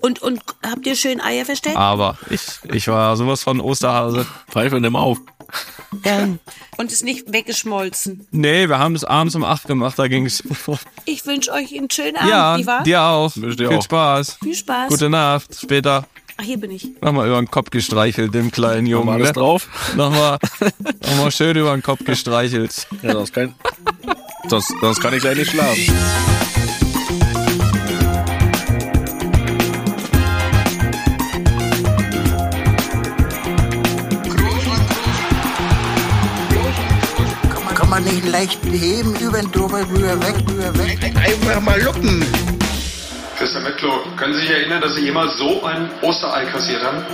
[0.00, 1.76] Und, und habt ihr schön Eier versteckt?
[1.76, 2.40] Aber ich,
[2.72, 4.26] ich war sowas von Osterhase.
[4.50, 5.18] Pfeife, nimm auf.
[6.04, 6.38] Ähm,
[6.76, 8.26] und ist nicht weggeschmolzen.
[8.30, 10.42] Nee, wir haben es abends um 8 gemacht, da ging's.
[11.06, 12.82] Ich wünsche euch einen schönen Abend, Ja, wie war?
[12.82, 13.32] dir auch.
[13.32, 13.82] Dir Viel auch.
[13.82, 14.38] Spaß.
[14.42, 14.88] Viel Spaß.
[14.90, 15.58] Gute Nacht.
[15.58, 16.06] Später.
[16.36, 16.88] Ach, hier bin ich.
[17.00, 19.08] Nochmal über den Kopf gestreichelt, dem kleinen Jungen.
[19.08, 19.32] alles Ne?
[19.32, 19.68] drauf.
[19.96, 20.38] Nochmal,
[21.08, 22.86] nochmal schön über den Kopf gestreichelt.
[23.02, 23.54] Ja, sonst kann,
[24.48, 26.47] sonst, sonst kann ich gleich nicht schlafen.
[38.28, 40.98] Leicht heben, über den drüber, rüber, weg, rüber, weg.
[41.16, 42.24] Einfach mal lucken.
[43.38, 47.04] Christian Mettlo, können Sie sich erinnern, dass Sie jemals so ein Osterei kassiert haben?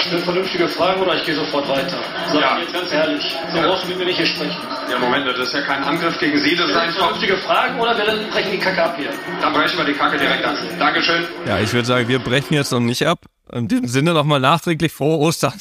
[0.00, 1.96] Stell vernünftige Fragen oder ich gehe sofort weiter.
[2.32, 2.58] Sag Ja.
[2.58, 3.22] jetzt ganz ehrlich.
[3.52, 3.66] So Ja.
[3.68, 4.56] brauchst du mit mir nicht hier sprechen.
[4.90, 6.98] Ja, Moment, das ist ja kein Angriff gegen Sie, das ist einfach...
[6.98, 9.10] vernünftige Fragen oder wir brechen die Kacke ab hier.
[9.40, 10.56] Dann brechen wir die Kacke direkt an.
[10.78, 11.24] Dankeschön.
[11.46, 13.20] Ja, ich würde sagen, wir brechen jetzt noch nicht ab.
[13.52, 15.54] In diesem Sinne nochmal nachträglich frohe Ostern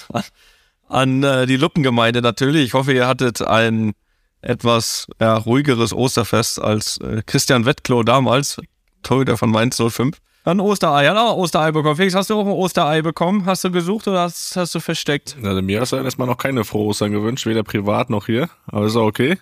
[0.94, 2.66] an, äh, die Luppengemeinde natürlich.
[2.66, 3.94] Ich hoffe, ihr hattet ein
[4.42, 8.62] etwas ja, ruhigeres Osterfest als äh, Christian Wettklo damals,
[9.02, 10.18] Torhüter von Mainz 05.
[10.46, 11.96] Ein Osterei, hat auch ein Osterei bekommen.
[11.96, 13.46] Felix, hast du auch ein Osterei bekommen?
[13.46, 15.38] Hast du gesucht oder hast, hast du versteckt?
[15.42, 18.50] Also mir hast du erstmal noch keine frohe Ostern gewünscht, weder privat noch hier.
[18.68, 19.38] Aber ist auch okay.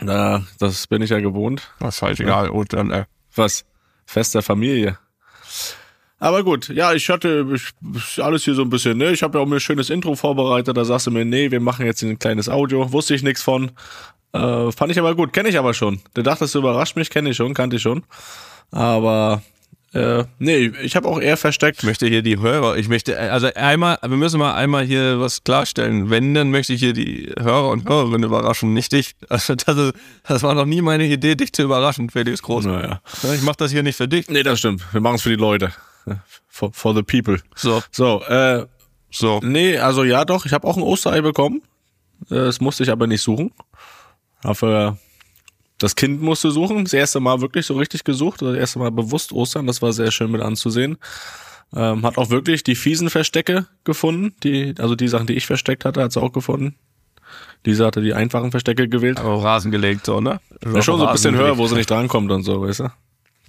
[0.00, 1.70] Na, das bin ich ja gewohnt.
[1.78, 2.50] Das ist halt egal.
[2.50, 3.04] Ostern, äh.
[3.34, 3.64] Was?
[4.06, 4.98] Fest der Familie.
[6.20, 9.12] Aber gut, ja, ich hatte ich, alles hier so ein bisschen, ne?
[9.12, 11.60] Ich habe ja auch mir ein schönes Intro vorbereitet, da sagst du mir, nee, wir
[11.60, 12.92] machen jetzt ein kleines Audio.
[12.92, 13.70] Wusste ich nichts von.
[14.32, 16.00] Äh, fand ich aber gut, kenne ich aber schon.
[16.14, 18.02] Du dachtest, du überrascht mich, kenne ich schon, kannte ich schon.
[18.72, 19.42] Aber
[19.94, 21.78] äh, nee, ich habe auch eher versteckt.
[21.78, 25.44] Ich möchte hier die Hörer, ich möchte, also einmal, wir müssen mal einmal hier was
[25.44, 26.10] klarstellen.
[26.10, 29.14] Wenn, dann möchte ich hier die Hörer und Hörerinnen überraschen, nicht dich.
[29.28, 29.94] Also das, ist,
[30.26, 32.66] das war noch nie meine Idee, dich zu überraschen, Felix Groß.
[32.66, 33.00] Naja.
[33.34, 34.28] Ich mache das hier nicht für dich.
[34.28, 34.82] Nee, das stimmt.
[34.92, 35.72] Wir machen es für die Leute.
[36.48, 37.38] For, for the people.
[37.54, 38.66] So, So, äh,
[39.10, 39.38] so.
[39.44, 41.62] Nee, also ja doch, ich habe auch ein Osterei bekommen.
[42.30, 43.52] Äh, Das musste ich aber nicht suchen.
[44.42, 44.98] Dafür
[45.78, 46.82] das Kind musste suchen.
[46.84, 48.42] Das erste Mal wirklich so richtig gesucht.
[48.42, 49.68] Das erste Mal bewusst Ostern.
[49.68, 50.98] Das war sehr schön mit anzusehen.
[51.74, 54.34] Ähm, hat auch wirklich die fiesen Verstecke gefunden.
[54.42, 56.74] Die, also die Sachen, die ich versteckt hatte, hat sie auch gefunden.
[57.66, 59.20] Diese hatte die einfachen Verstecke gewählt.
[59.20, 60.40] Aber Rasen gelegt, so, ne?
[60.64, 62.92] Ja, schon so ein bisschen höher, wo sie nicht drankommt und so, weißt du?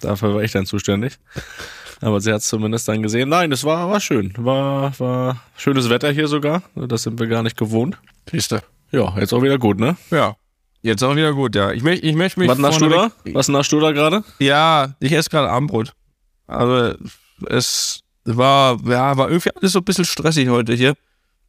[0.02, 1.18] Dafür war ich dann zuständig.
[2.02, 3.30] Aber sie hat es zumindest dann gesehen.
[3.30, 4.34] Nein, es war, war schön.
[4.38, 6.64] War, war schönes Wetter hier sogar.
[6.76, 7.98] Das sind wir gar nicht gewohnt.
[8.32, 8.64] Siehste.
[8.92, 9.98] Ja, jetzt auch wieder gut, ne?
[10.12, 10.36] Ja.
[10.82, 11.72] Jetzt auch wieder gut, ja.
[11.72, 12.48] Ich, möcht, ich möchte mich.
[12.50, 12.70] Was da?
[12.70, 14.24] vorneweg- Was naschst du da gerade?
[14.40, 15.92] Ja, ich esse gerade Abendbrot.
[16.48, 16.96] Also
[17.48, 20.94] es war, ja, war irgendwie alles so ein bisschen stressig heute hier.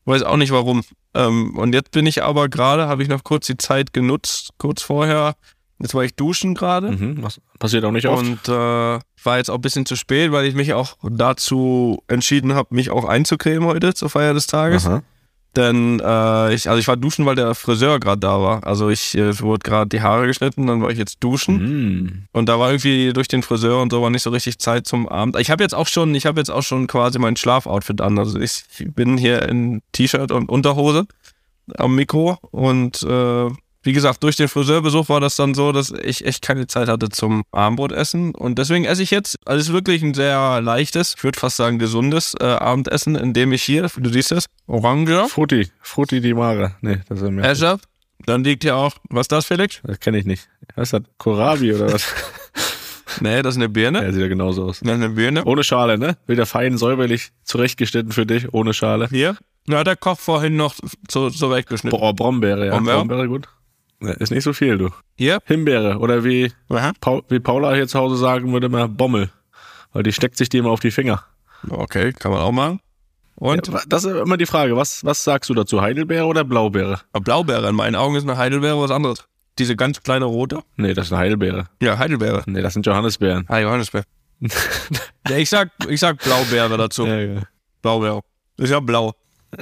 [0.04, 0.82] Weiß auch nicht warum.
[1.14, 4.82] Ähm, und jetzt bin ich aber gerade, habe ich noch kurz die Zeit genutzt, kurz
[4.82, 5.34] vorher.
[5.80, 6.90] Jetzt war ich duschen gerade.
[6.90, 8.22] Mhm, was passiert auch nicht oft.
[8.22, 12.54] Und äh, war jetzt auch ein bisschen zu spät, weil ich mich auch dazu entschieden
[12.54, 14.86] habe, mich auch einzucremen heute zur Feier des Tages.
[14.86, 15.02] Aha.
[15.56, 18.64] Denn äh, ich, also ich war duschen, weil der Friseur gerade da war.
[18.64, 21.56] Also ich äh, wurde gerade die Haare geschnitten, dann war ich jetzt duschen.
[21.58, 22.24] Mhm.
[22.32, 25.08] Und da war irgendwie durch den Friseur und so war nicht so richtig Zeit zum
[25.08, 25.36] Abend.
[25.40, 28.18] Ich habe jetzt auch schon, ich habe jetzt auch schon quasi mein Schlafoutfit an.
[28.18, 28.62] Also ich
[28.94, 31.06] bin hier in T-Shirt und Unterhose
[31.76, 33.48] am Mikro und äh,
[33.82, 37.08] wie gesagt, durch den Friseurbesuch war das dann so, dass ich echt keine Zeit hatte
[37.08, 38.34] zum Abendbrotessen.
[38.34, 41.56] Und deswegen esse ich jetzt, also es ist wirklich ein sehr leichtes, ich würde fast
[41.56, 45.68] sagen gesundes äh, Abendessen, in dem ich hier, du siehst es, Orange, Frutti.
[45.80, 46.76] Frutti di Mare.
[46.82, 47.42] Nee, das ist mir.
[47.42, 47.78] esse.
[48.26, 49.80] Dann liegt hier auch, was ist das, Felix?
[49.82, 50.48] Das kenne ich nicht.
[50.76, 51.02] Was ist das?
[51.18, 52.06] Kohlrabi oder was?
[53.20, 54.04] Nee, das ist eine Birne.
[54.04, 54.78] ja, sieht ja genauso aus.
[54.80, 55.44] Das ist eine Birne.
[55.44, 56.16] Ohne Schale, ne?
[56.28, 59.08] Wieder fein säuberlich zurechtgeschnitten für dich, ohne Schale.
[59.10, 59.36] Hier.
[59.66, 60.76] Na, der Koch vorhin noch
[61.08, 61.98] zu, zurechtgeschnitten.
[61.98, 62.72] Boah, Brombeere, ja.
[62.72, 62.96] Brombeere?
[62.98, 63.48] Brombeere, gut.
[64.00, 64.90] Ist nicht so viel, du.
[65.16, 65.40] Hier.
[65.44, 66.52] Himbeere oder wie.
[67.00, 69.30] Paul, wie Paula hier zu Hause sagen würde, immer Bommel.
[69.92, 71.24] Weil die steckt sich die immer auf die Finger.
[71.68, 72.80] Okay, kann man auch machen.
[73.34, 77.00] Und Ja, das ist immer die Frage, was, was sagst du dazu, Heidelbeere oder Blaubeere?
[77.12, 77.68] Blaubeere.
[77.68, 79.24] In meinen Augen ist eine Heidelbeere was anderes.
[79.58, 80.60] Diese ganz kleine rote.
[80.76, 81.66] Nee, das ist eine Heidelbeere.
[81.82, 82.42] Ja, Heidelbeere.
[82.46, 83.44] Nee, das sind Johannisbeeren.
[83.48, 84.04] Ah, Johannisbeere.
[85.28, 87.06] ja, ich sag, ich sag Blaubeere dazu.
[87.06, 87.42] Ja, ja.
[87.82, 88.20] Blaubeere.
[88.56, 89.14] Ist ja blau.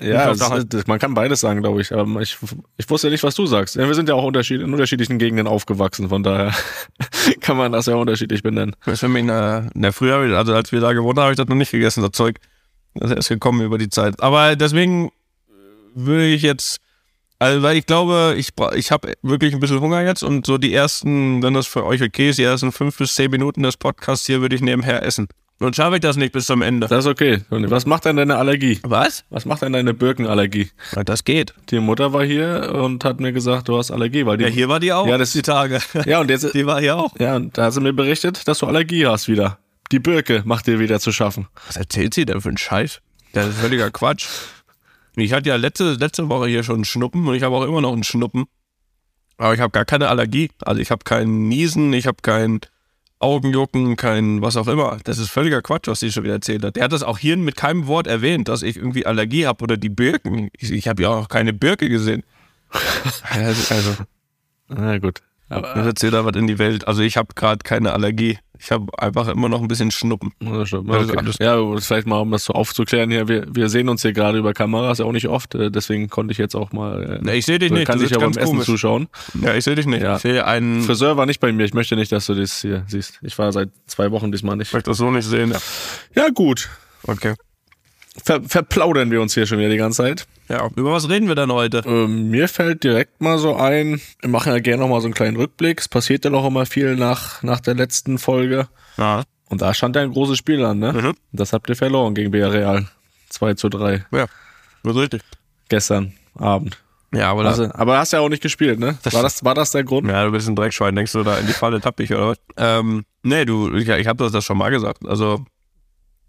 [0.02, 1.92] Ja, das, das, man kann beides sagen, glaube ich.
[1.92, 2.36] Aber ich,
[2.76, 3.76] ich wusste ja nicht, was du sagst.
[3.76, 6.54] Wir sind ja auch unterschied, in unterschiedlichen Gegenden aufgewachsen, von daher
[7.40, 8.76] kann man das ja unterschiedlich benennen.
[8.84, 11.24] Das ist für mich in der, in der Früher, also als wir da gewohnt haben,
[11.24, 12.38] habe ich das noch nicht gegessen, das Zeug.
[12.94, 14.20] Das ist gekommen über die Zeit.
[14.20, 15.10] Aber deswegen
[15.94, 16.78] würde ich jetzt,
[17.38, 20.74] also weil ich glaube, ich, ich habe wirklich ein bisschen Hunger jetzt und so die
[20.74, 24.26] ersten, wenn das für euch okay ist, die ersten fünf bis zehn Minuten des Podcasts
[24.26, 25.28] hier würde ich nebenher essen.
[25.60, 26.86] Und schaffe ich das nicht bis zum Ende.
[26.86, 27.40] Das ist okay.
[27.50, 28.78] Was macht denn deine Allergie?
[28.84, 29.24] Was?
[29.28, 30.70] Was macht denn deine Birkenallergie?
[30.94, 31.52] Ja, das geht.
[31.70, 34.44] Die Mutter war hier und hat mir gesagt, du hast Allergie, weil die.
[34.44, 35.06] Ja, hier war die auch.
[35.08, 35.80] Ja, das- die Tage.
[36.06, 36.44] Ja, und jetzt.
[36.54, 37.18] Die war hier auch.
[37.18, 39.58] Ja, und da hat sie mir berichtet, dass du Allergie hast wieder.
[39.90, 41.48] Die Birke macht dir wieder zu schaffen.
[41.66, 43.00] Was erzählt sie denn für einen Scheiß?
[43.32, 44.26] Das ist völliger Quatsch.
[45.16, 47.80] Ich hatte ja letzte, letzte Woche hier schon einen Schnuppen und ich habe auch immer
[47.80, 48.44] noch einen Schnuppen.
[49.38, 50.50] Aber ich habe gar keine Allergie.
[50.64, 52.60] Also ich habe kein Niesen, ich habe kein
[53.20, 54.98] Augenjucken, kein was auch immer.
[55.04, 56.76] Das ist völliger Quatsch, was sie schon wieder erzählt hat.
[56.76, 59.76] Der hat das auch hier mit keinem Wort erwähnt, dass ich irgendwie Allergie habe oder
[59.76, 60.50] die Birken.
[60.56, 62.22] Ich, ich habe ja auch keine Birke gesehen.
[63.30, 63.96] Also, also
[64.68, 65.22] Na gut.
[65.48, 66.86] das Aber, erzählt er was in die Welt.
[66.86, 68.38] Also ich habe gerade keine Allergie.
[68.60, 70.32] Ich habe einfach immer noch ein bisschen Schnuppen.
[70.40, 71.30] Ja, Okay.
[71.40, 73.28] Ja, vielleicht mal, um das so aufzuklären hier.
[73.28, 76.32] Wir, wir sehen uns hier gerade über Kameras ja auch nicht oft, äh, deswegen konnte
[76.32, 77.02] ich jetzt auch mal.
[77.02, 77.86] Äh, Nee, ich sehe dich nicht.
[77.86, 78.66] Kann sich ja beim ganz Essen komisch.
[78.66, 79.08] zuschauen.
[79.40, 80.02] Ja, ich sehe dich nicht.
[80.02, 80.16] Ja.
[80.16, 80.82] Ich sehe einen.
[80.82, 81.64] Friseur war nicht bei mir.
[81.64, 83.18] Ich möchte nicht, dass du das hier siehst.
[83.22, 84.68] Ich war seit zwei Wochen diesmal nicht.
[84.68, 85.54] Ich möchte das so nicht sehen.
[86.14, 86.68] Ja, gut.
[87.04, 87.34] Okay.
[88.24, 90.26] Ver verplaudern wir uns hier schon wieder die ganze Zeit.
[90.48, 91.82] Ja, über was reden wir dann heute?
[91.86, 95.14] Ähm, mir fällt direkt mal so ein, wir machen ja gerne noch mal so einen
[95.14, 95.80] kleinen Rückblick.
[95.80, 98.68] Es passiert ja noch immer viel nach, nach der letzten Folge.
[98.96, 99.22] Ja.
[99.48, 100.92] Und da stand ja ein großes Spiel an, ne?
[100.92, 101.14] Mhm.
[101.32, 102.86] Das habt ihr verloren gegen Villarreal.
[103.30, 104.04] 2 zu 3.
[104.12, 104.26] Ja,
[104.82, 105.22] das richtig.
[105.68, 106.78] Gestern Abend.
[107.12, 108.98] Ja, aber, Also, aber hast ja auch nicht gespielt, ne?
[109.12, 110.08] War das, war das der Grund?
[110.08, 112.38] ja, du bist ein Dreckschwein, denkst du, da in die Falle tapp ich, oder was?
[112.56, 115.06] Ähm, nee, du, ich, ich habe das, das schon mal gesagt.
[115.06, 115.44] Also,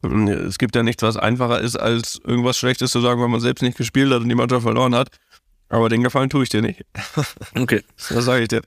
[0.02, 3.62] es gibt ja nichts, was einfacher ist, als irgendwas Schlechtes zu sagen, wenn man selbst
[3.62, 5.10] nicht gespielt hat und die Mannschaft verloren hat.
[5.70, 6.84] Aber den Gefallen tue ich dir nicht.
[7.56, 7.84] Okay.
[8.10, 8.62] Das sage ich dir.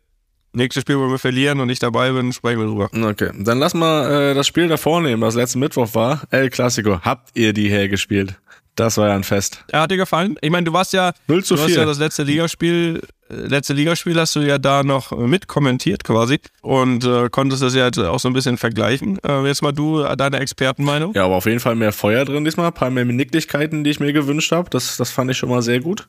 [0.55, 3.09] Nächstes Spiel, wo wir verlieren und ich dabei bin, sprechen wir drüber.
[3.11, 3.31] Okay.
[3.39, 6.23] Dann lass mal äh, das Spiel davor nehmen, das letzten Mittwoch war.
[6.31, 7.01] El Clasico.
[7.01, 8.39] Habt ihr die hergespielt?
[8.75, 9.65] Das war ja ein Fest.
[9.69, 10.37] Er hat dir gefallen?
[10.41, 11.81] Ich meine, du warst ja, 0 zu du hast 4.
[11.81, 16.41] ja das letzte Ligaspiel, äh, letzte Ligaspiel hast du ja da noch mit kommentiert quasi
[16.63, 19.19] und äh, konntest das ja jetzt auch so ein bisschen vergleichen.
[19.27, 21.13] Äh, jetzt mal du, äh, deine Expertenmeinung.
[21.15, 24.01] Ja, aber auf jeden Fall mehr Feuer drin diesmal, ein paar mehr Nicklichkeiten, die ich
[24.01, 24.71] mir gewünscht habe.
[24.71, 26.07] Das, das fand ich schon mal sehr gut.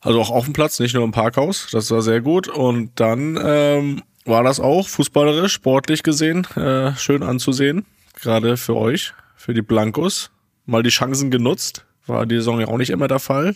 [0.00, 1.68] Also auch auf dem Platz, nicht nur im Parkhaus.
[1.72, 2.48] Das war sehr gut.
[2.48, 7.86] Und dann ähm, war das auch fußballerisch, sportlich gesehen, äh, schön anzusehen.
[8.20, 10.30] Gerade für euch, für die Blancos.
[10.68, 11.84] Mal die Chancen genutzt.
[12.06, 13.54] War die Saison ja auch nicht immer der Fall.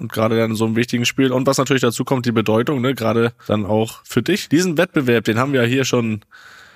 [0.00, 1.30] Und gerade dann in so einem wichtigen Spiel.
[1.32, 2.94] Und was natürlich dazu kommt, die Bedeutung, ne?
[2.94, 4.48] Gerade dann auch für dich.
[4.48, 6.22] Diesen Wettbewerb, den haben wir ja hier schon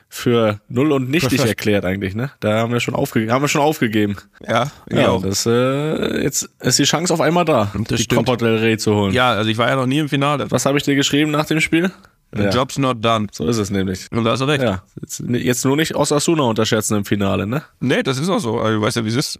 [0.08, 2.30] für null und nichtig erklärt eigentlich, ne?
[2.38, 4.16] Da haben wir schon aufgegeben, haben wir schon aufgegeben.
[4.46, 5.22] Ja, Ja, auch.
[5.22, 8.14] das äh, jetzt ist die Chance auf einmal da, Das die.
[8.14, 9.12] Copa del Rey zu holen.
[9.12, 10.48] Ja, also ich war ja noch nie im Finale.
[10.52, 11.90] Was habe ich dir geschrieben nach dem Spiel?
[12.32, 13.26] The Ja, job's not done.
[13.32, 14.06] so ist es nämlich.
[14.12, 14.62] Und da hast du recht.
[14.62, 17.62] Ja, jetzt, jetzt nur nicht Osasuna unterschätzen im Finale, ne?
[17.80, 18.60] Nee, das ist auch so.
[18.60, 19.38] Also, du weißt ja, wie es ist.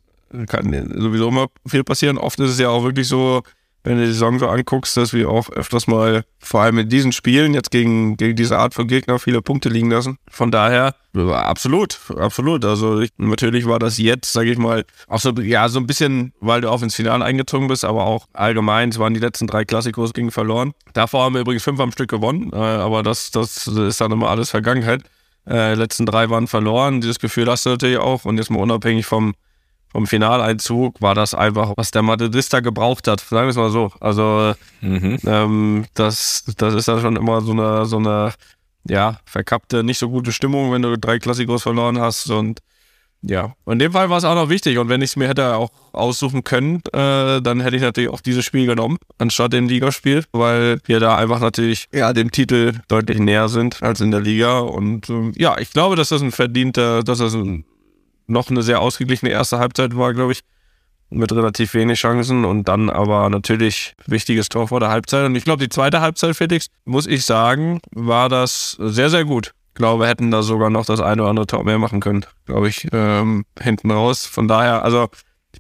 [0.49, 2.19] Kann sowieso immer viel passieren.
[2.19, 3.43] Oft ist es ja auch wirklich so,
[3.87, 7.12] wenn du die Saison so anguckst, dass wir auch öfters mal, vor allem in diesen
[7.12, 10.19] Spielen, jetzt gegen, gegen diese Art von Gegner, viele Punkte liegen lassen.
[10.29, 12.65] Von daher, absolut, absolut.
[12.65, 16.33] Also ich, natürlich war das jetzt, sage ich mal, auch so, ja, so ein bisschen,
[16.41, 19.65] weil du auch ins Finale eingezogen bist, aber auch allgemein, es waren die letzten drei
[19.65, 20.73] Klassikos gegen verloren.
[20.93, 24.31] Davor haben wir übrigens fünf am Stück gewonnen, äh, aber das, das ist dann immer
[24.31, 25.05] alles Vergangenheit.
[25.49, 27.00] Äh, letzten drei waren verloren.
[27.00, 28.25] Dieses Gefühl hast du natürlich auch.
[28.25, 29.35] Und jetzt mal unabhängig vom,
[29.97, 33.21] vom Finaleinzug war das einfach, was der Madridista gebraucht hat.
[33.21, 33.91] Sagen wir es mal so.
[33.99, 34.53] Also
[35.27, 38.35] ähm, das, das ist dann schon immer so eine, so eine
[38.87, 42.29] ja, verkappte, nicht so gute Stimmung, wenn du drei Klassikos verloren hast.
[42.29, 42.61] Und
[43.23, 44.77] ja, in dem Fall war es auch noch wichtig.
[44.77, 48.21] Und wenn ich es mir hätte auch aussuchen können, äh, dann hätte ich natürlich auch
[48.21, 53.19] dieses Spiel genommen, anstatt dem Ligaspiel, weil wir da einfach natürlich ja, dem Titel deutlich
[53.19, 54.59] näher sind als in der Liga.
[54.59, 57.65] Und ähm, ja, ich glaube, dass das ein verdienter, dass das ein,
[58.26, 60.42] noch eine sehr ausgeglichene erste Halbzeit war, glaube ich,
[61.11, 65.25] mit relativ wenig Chancen und dann aber natürlich wichtiges Tor vor der Halbzeit.
[65.25, 69.52] Und ich glaube, die zweite Halbzeit, Felix, muss ich sagen, war das sehr, sehr gut.
[69.68, 72.68] Ich glaube, hätten da sogar noch das eine oder andere Tor mehr machen können, glaube
[72.68, 74.26] ich, ähm, hinten raus.
[74.26, 75.09] Von daher, also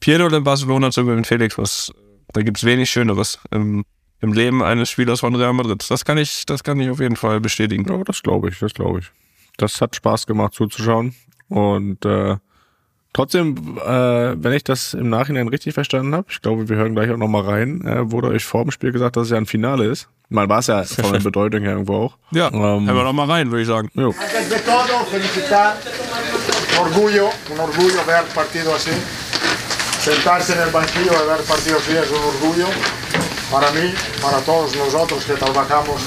[0.00, 1.92] Piero in Barcelona zu gewinnen, Felix, was,
[2.32, 3.84] da gibt's wenig Schöneres im,
[4.20, 5.84] im Leben eines Spielers von Real Madrid.
[5.90, 7.86] Das kann ich, das kann ich auf jeden Fall bestätigen.
[7.88, 9.10] Ja, das glaube ich, das glaube ich.
[9.58, 11.14] Das hat Spaß gemacht zuzuschauen.
[11.48, 12.36] Und äh,
[13.16, 13.88] trotzdem, äh,
[14.36, 17.42] wenn ich das im Nachhinein richtig verstanden habe, ich glaube, wir hören gleich auch nochmal
[17.42, 20.08] rein, äh, wurde euch vor dem Spiel gesagt, dass es ja ein Finale ist.
[20.28, 22.18] Mal war es ja von der Bedeutung her irgendwo auch.
[22.32, 23.90] Ja, Ähm, hören wir doch mal rein, würde ich sagen.
[23.94, 24.14] Jo.
[26.78, 28.90] Orgullo, un orgullo ver partido así.
[30.04, 32.66] Sentarse en el banquillo y ver partido así es un orgullo
[33.50, 36.02] para mí, para todos nosotros que trabajamos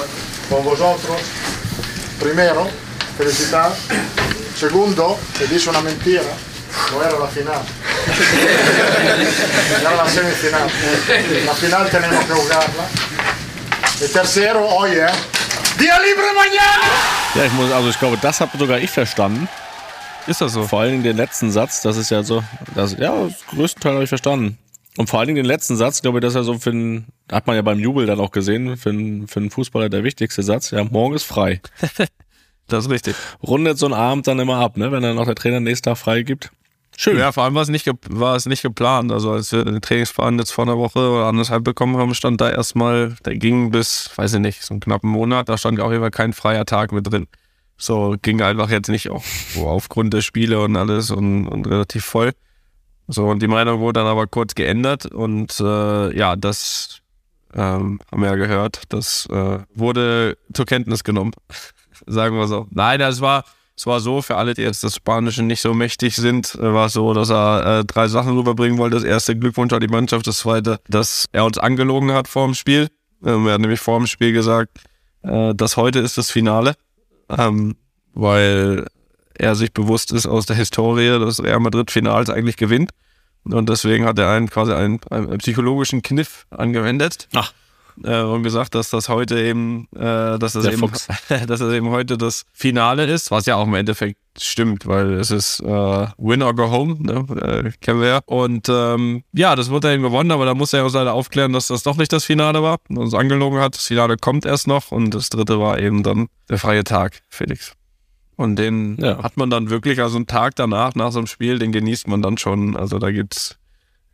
[0.50, 1.18] con vosotros.
[2.20, 2.68] Primero,
[3.18, 3.72] felicitar.
[4.56, 6.22] Segundo, te dice una mentira,
[6.92, 7.62] no era la final.
[9.80, 10.70] Era la semifinal.
[11.46, 12.90] La final tenemos que jugarla.
[14.02, 15.06] Y tercero, oye,
[15.78, 16.88] día libre mañana.
[17.36, 19.48] Ja, ich muss, also ich glaube, das habe sogar ich verstanden.
[20.28, 20.64] Ist das so?
[20.68, 22.44] Vor allen Dingen den letzten Satz, das ist ja so,
[22.76, 24.58] das, ja, das größten Teil habe ich verstanden.
[24.98, 27.08] Und vor allen Dingen den letzten Satz, glaube ich, das ist ja so für einen,
[27.32, 30.44] hat man ja beim Jubel dann auch gesehen, für einen, für einen Fußballer der wichtigste
[30.44, 30.72] Satz.
[30.72, 31.62] Ja, morgen ist frei.
[32.70, 33.16] Das ist richtig.
[33.42, 35.98] Rundet so ein Abend dann immer ab, ne, wenn dann noch der Trainer nächsten Tag
[35.98, 36.52] frei gibt.
[37.02, 37.18] Schön.
[37.18, 39.14] Ja, vor allem war es nicht, war es nicht geplant.
[39.14, 42.50] Also als wir den Trainingsplan jetzt vor einer Woche oder anderthalb bekommen haben, stand da
[42.50, 46.12] erstmal, der ging bis, weiß ich nicht, so einen knappen Monat, da stand jeden Fall
[46.12, 47.28] kein freier Tag mit drin.
[47.78, 49.10] So ging einfach jetzt nicht
[49.56, 52.34] so aufgrund der Spiele und alles und, und relativ voll.
[53.08, 57.00] So, und die Meinung wurde dann aber kurz geändert und äh, ja, das
[57.54, 61.32] ähm, haben wir ja gehört, das äh, wurde zur Kenntnis genommen.
[62.08, 62.68] Sagen wir so.
[62.72, 63.46] Nein, das war,
[63.80, 66.88] es war so, für alle, die jetzt das Spanische nicht so mächtig sind, äh, war
[66.88, 68.98] es so, dass er äh, drei Sachen rüberbringen wollte.
[68.98, 72.56] Das erste Glückwunsch an die Mannschaft, das zweite, dass er uns angelogen hat vor dem
[72.56, 72.90] Spiel.
[73.24, 74.80] Ähm, er hat nämlich vor dem Spiel gesagt,
[75.22, 76.76] äh, dass heute ist das Finale,
[77.30, 77.78] ähm,
[78.14, 78.86] weil
[79.36, 82.92] er sich bewusst ist aus der Historie, dass Real Madrid Finals eigentlich gewinnt.
[83.46, 87.54] Und deswegen hat er einen quasi einen, einen psychologischen Kniff angewendet Ach.
[88.04, 90.92] Äh, und gesagt, dass das heute eben, äh, dass das Der eben,
[91.48, 95.32] dass das eben heute das Finale ist, was ja auch im Endeffekt stimmt, weil es
[95.32, 95.66] ist äh,
[96.18, 97.26] Win or Go Home, ne?
[97.42, 98.20] äh, kennen wir ja.
[98.26, 101.52] Und ähm, ja, das wurde eben gewonnen, aber da muss er ja auch leider aufklären,
[101.54, 103.76] dass das doch nicht das Finale war und uns angelogen hat.
[103.76, 107.74] Das Finale kommt erst noch und das dritte war eben dann der freie Tag, Felix.
[108.38, 109.22] Und den Ja.
[109.22, 112.22] hat man dann wirklich, also einen Tag danach, nach so einem Spiel, den genießt man
[112.22, 112.78] dann schon.
[112.78, 113.58] Also da gibt's,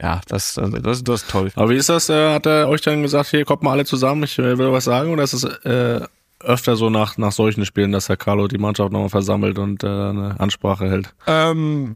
[0.02, 1.52] ja, das, das, das ist toll.
[1.56, 2.10] Aber wie ist das?
[2.10, 4.86] Äh, hat er euch dann gesagt, hier kommt mal alle zusammen, ich äh, will was
[4.86, 5.12] sagen?
[5.12, 6.02] Oder ist es äh,
[6.42, 9.88] öfter so nach, nach solchen Spielen, dass Herr Carlo die Mannschaft nochmal versammelt und äh,
[9.88, 11.14] eine Ansprache hält?
[11.28, 11.96] Ähm,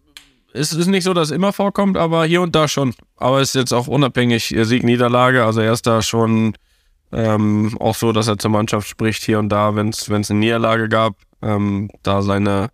[0.54, 2.94] es ist nicht so, dass es immer vorkommt, aber hier und da schon.
[3.18, 5.44] Aber es ist jetzt auch unabhängig äh, Sieg, Niederlage.
[5.44, 6.54] Also er ist da schon
[7.12, 10.90] ähm, auch so, dass er zur Mannschaft spricht hier und da, wenn es eine Niederlage
[10.90, 12.70] gab, ähm, da seine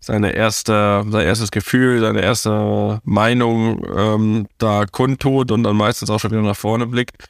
[0.00, 6.20] seine erste, sein erstes Gefühl, seine erste Meinung ähm, da kundtut und dann meistens auch
[6.20, 7.28] schon wieder nach vorne blickt.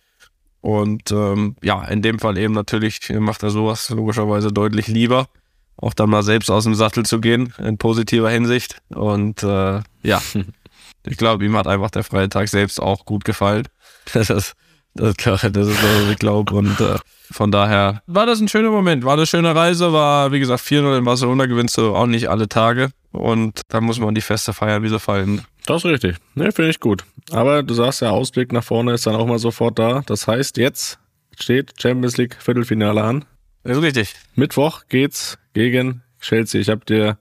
[0.61, 5.29] Und ähm, ja, in dem Fall eben natürlich macht er sowas logischerweise deutlich lieber,
[5.77, 8.83] auch dann mal selbst aus dem Sattel zu gehen, in positiver Hinsicht.
[8.89, 10.21] Und äh, ja,
[11.07, 13.67] ich glaube, ihm hat einfach der freie Tag selbst auch gut gefallen.
[14.13, 14.57] Das ist,
[14.95, 16.54] das, das ist was ich glaube.
[16.54, 16.97] Und äh,
[17.30, 20.99] von daher war das ein schöner Moment, war eine schöne Reise, war wie gesagt 4-0
[20.99, 22.90] in Barcelona, gewinnst du auch nicht alle Tage.
[23.12, 25.42] Und da muss man die Feste feiern, wie sie fallen.
[25.66, 26.16] Das ist richtig.
[26.35, 27.04] Ne, finde ich gut.
[27.30, 30.02] Aber du sagst ja, Ausblick nach vorne ist dann auch mal sofort da.
[30.07, 30.99] Das heißt, jetzt
[31.38, 33.25] steht Champions League Viertelfinale an.
[33.64, 34.14] Das ist richtig.
[34.35, 36.61] Mittwoch geht's gegen Chelsea.
[36.61, 37.18] Ich habe dir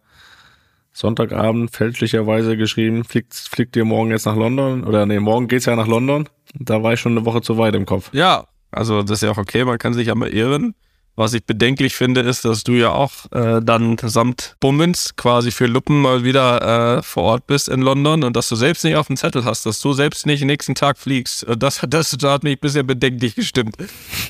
[0.97, 4.83] Sonntagabend fälschlicherweise geschrieben, fliegt, fliegt ihr morgen jetzt nach London?
[4.83, 6.27] Oder nee, morgen geht's ja nach London.
[6.55, 8.09] Da war ich schon eine Woche zu weit im Kopf.
[8.13, 10.73] Ja, also das ist ja auch okay, man kann sich ja mal irren.
[11.15, 15.67] Was ich bedenklich finde, ist, dass du ja auch äh, dann samt Bummens quasi für
[15.67, 19.05] Luppen mal wieder äh, vor Ort bist in London und dass du selbst nicht auf
[19.05, 21.45] dem Zettel hast, dass du selbst nicht nächsten Tag fliegst.
[21.59, 23.77] Das, das, das hat mich bisher bedenklich gestimmt.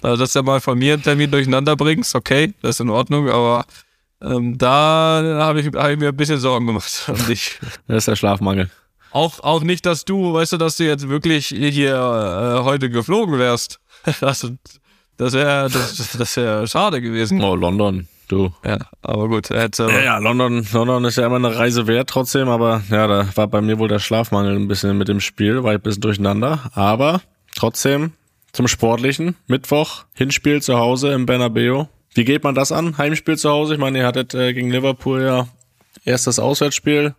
[0.01, 3.29] Also, dass du mal von mir einen Termin durcheinander bringst, okay, das ist in Ordnung,
[3.29, 3.65] aber
[4.21, 7.59] ähm, da habe ich, hab ich mir ein bisschen Sorgen gemacht um dich.
[7.87, 8.69] Das ist der Schlafmangel.
[9.11, 13.39] Auch, auch nicht, dass du, weißt du, dass du jetzt wirklich hier äh, heute geflogen
[13.39, 13.79] wärst.
[14.21, 14.49] Das,
[15.17, 17.41] das wäre das, das wär schade gewesen.
[17.41, 18.53] Oh, London, du.
[18.63, 19.89] Ja, aber gut, hätte.
[19.89, 23.47] Ja, ja, London, London ist ja immer eine Reise wert trotzdem, aber ja, da war
[23.47, 26.71] bei mir wohl der Schlafmangel ein bisschen mit dem Spiel, war ich ein bisschen durcheinander.
[26.75, 27.21] Aber
[27.55, 28.13] trotzdem
[28.53, 29.35] zum Sportlichen.
[29.47, 31.85] Mittwoch, Hinspiel zu Hause im Bernabeu.
[32.17, 32.97] Wie geht man das an?
[32.97, 33.75] Heimspiel zu Hause?
[33.75, 35.47] Ich meine, ihr hattet äh, gegen Liverpool ja
[36.03, 37.13] erst das Auswärtsspiel,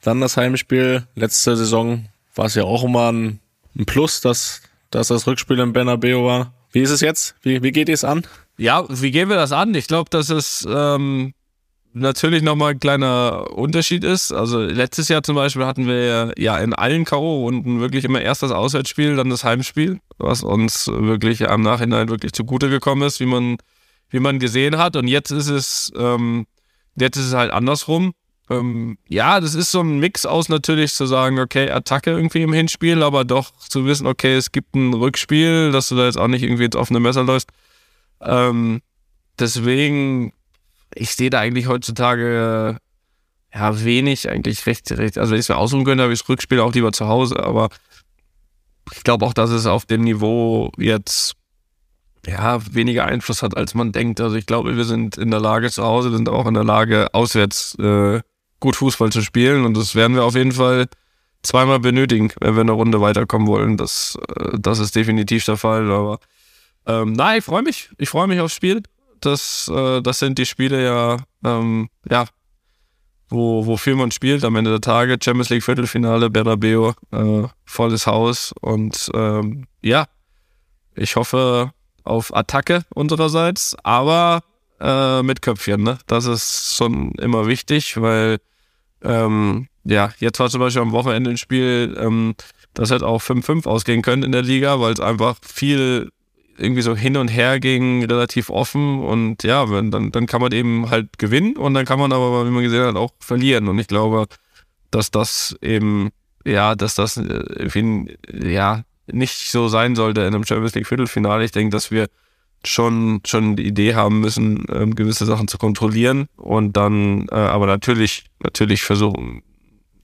[0.00, 1.06] dann das Heimspiel.
[1.14, 3.40] Letzte Saison war es ja auch immer ein,
[3.76, 6.54] ein Plus, dass, dass das Rückspiel im Bernabeu war.
[6.72, 7.34] Wie ist es jetzt?
[7.42, 8.26] Wie, wie geht ihr es an?
[8.56, 9.74] Ja, wie gehen wir das an?
[9.74, 11.34] Ich glaube, dass es ähm,
[11.92, 14.32] natürlich nochmal ein kleiner Unterschied ist.
[14.32, 18.52] Also letztes Jahr zum Beispiel hatten wir ja in allen K.O.-Runden wirklich immer erst das
[18.52, 23.58] Auswärtsspiel, dann das Heimspiel, was uns wirklich am Nachhinein wirklich zugute gekommen ist, wie man,
[24.14, 24.94] wie man gesehen hat.
[24.94, 26.46] Und jetzt ist es, ähm,
[26.94, 28.14] jetzt ist es halt andersrum.
[28.48, 32.52] Ähm, ja, das ist so ein Mix aus natürlich zu sagen, okay, Attacke irgendwie im
[32.52, 36.28] Hinspiel, aber doch zu wissen, okay, es gibt ein Rückspiel, dass du da jetzt auch
[36.28, 37.50] nicht irgendwie ins offene Messer läufst.
[38.20, 38.82] Ähm,
[39.36, 40.32] deswegen,
[40.94, 42.78] ich sehe da eigentlich heutzutage
[43.52, 45.18] äh, ja wenig, eigentlich recht, recht.
[45.18, 47.42] Also wenn ich es mir ausruhen könnte, habe ich das Rückspiel auch lieber zu Hause,
[47.42, 47.68] aber
[48.92, 51.34] ich glaube auch, dass es auf dem Niveau jetzt
[52.26, 54.20] ja weniger Einfluss hat, als man denkt.
[54.20, 57.12] Also ich glaube, wir sind in der Lage zu Hause, sind auch in der Lage,
[57.12, 58.20] auswärts äh,
[58.60, 60.86] gut Fußball zu spielen und das werden wir auf jeden Fall
[61.42, 63.76] zweimal benötigen, wenn wir eine Runde weiterkommen wollen.
[63.76, 66.18] Das, äh, das ist definitiv der Fall, aber
[66.86, 67.90] ähm, nein, ich freue mich.
[67.98, 68.82] Ich freue mich aufs Spiel.
[69.20, 72.26] Das, äh, das sind die Spiele ja, ähm, ja,
[73.28, 75.18] wo, wofür man spielt am Ende der Tage.
[75.22, 80.06] Champions League Viertelfinale, Bernabeu, äh, volles Haus und ähm, ja,
[80.94, 81.72] ich hoffe
[82.04, 84.42] auf Attacke unsererseits, aber
[84.80, 85.98] äh, mit Köpfchen, ne?
[86.06, 88.38] Das ist schon immer wichtig, weil
[89.02, 92.34] ähm, ja, jetzt war zum Beispiel am Wochenende ein Spiel, ähm,
[92.72, 96.10] das hätte auch 5-5 ausgehen können in der Liga, weil es einfach viel
[96.56, 100.52] irgendwie so hin und her ging, relativ offen und ja, wenn, dann, dann kann man
[100.52, 103.78] eben halt gewinnen und dann kann man aber, wie man gesehen hat, auch verlieren und
[103.78, 104.26] ich glaube,
[104.90, 106.10] dass das eben,
[106.44, 107.68] ja, dass das äh,
[108.32, 111.44] ja nicht so sein sollte in einem Champions League Viertelfinale.
[111.44, 112.08] Ich denke, dass wir
[112.64, 117.66] schon schon die Idee haben müssen, ähm, gewisse Sachen zu kontrollieren und dann äh, aber
[117.66, 119.42] natürlich natürlich versuchen,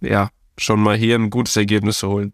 [0.00, 0.28] ja,
[0.58, 2.32] schon mal hier ein gutes Ergebnis zu holen.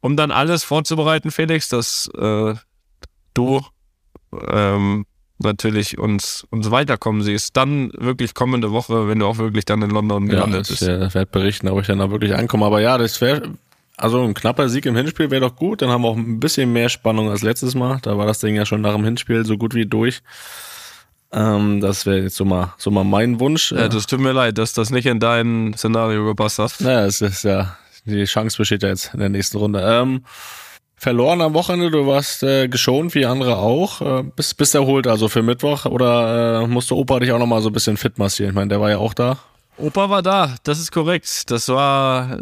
[0.00, 2.54] Um dann alles vorzubereiten, Felix, dass äh,
[3.32, 3.62] du
[4.48, 5.06] ähm,
[5.38, 7.56] natürlich uns, uns weiterkommen siehst.
[7.56, 10.82] Dann wirklich kommende Woche, wenn du auch wirklich dann in London Ja, gelandet ich bist.
[10.82, 12.66] äh, werde berichten, ob ich dann da wirklich ankomme.
[12.66, 13.54] Aber ja, das wäre,
[13.96, 15.82] also ein knapper Sieg im Hinspiel wäre doch gut.
[15.82, 17.98] Dann haben wir auch ein bisschen mehr Spannung als letztes Mal.
[18.02, 20.22] Da war das Ding ja schon nach dem Hinspiel so gut wie durch.
[21.32, 23.72] Ähm, das wäre jetzt so mal, so mal mein Wunsch.
[23.72, 26.74] Ja, das tut mir leid, dass das nicht in dein Szenario gepasst hat.
[26.80, 29.80] Naja, es ist ja, die Chance besteht ja jetzt in der nächsten Runde.
[29.84, 30.24] Ähm,
[30.96, 34.00] verloren am Wochenende, du warst äh, geschont, wie andere auch.
[34.00, 37.68] Äh, bist, bist erholt also für Mittwoch oder äh, musste Opa dich auch nochmal so
[37.68, 38.50] ein bisschen fit massieren?
[38.50, 39.38] Ich meine, der war ja auch da.
[39.76, 41.50] Opa war da, das ist korrekt.
[41.50, 42.38] Das war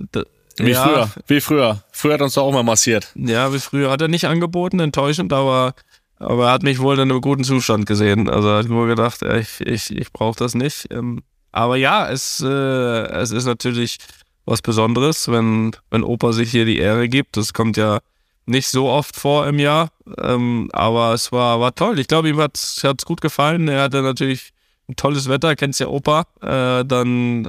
[0.58, 1.82] Wie ja, früher, wie früher.
[1.92, 3.12] Früher hat uns doch auch mal massiert.
[3.14, 5.74] Ja, wie früher hat er nicht angeboten, enttäuschend, aber,
[6.18, 8.28] aber er hat mich wohl in einem guten Zustand gesehen.
[8.28, 10.88] Also er hat nur gedacht, ich, ich, ich brauche das nicht.
[10.90, 13.98] Ähm, aber ja, es, äh, es ist natürlich
[14.44, 17.36] was Besonderes, wenn, wenn Opa sich hier die Ehre gibt.
[17.36, 18.00] Das kommt ja
[18.46, 21.98] nicht so oft vor im Jahr, ähm, aber es war, war toll.
[21.98, 23.68] Ich glaube, ihm hat's hat's gut gefallen.
[23.68, 24.52] Er hatte natürlich
[24.88, 26.26] ein tolles Wetter, kennst ja Opa.
[26.40, 27.48] Äh, dann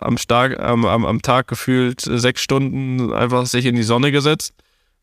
[0.00, 4.54] am, Stark, am, am, am Tag gefühlt sechs Stunden einfach sich in die Sonne gesetzt,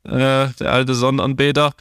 [0.04, 1.74] äh, der alte Sonnenanbeter.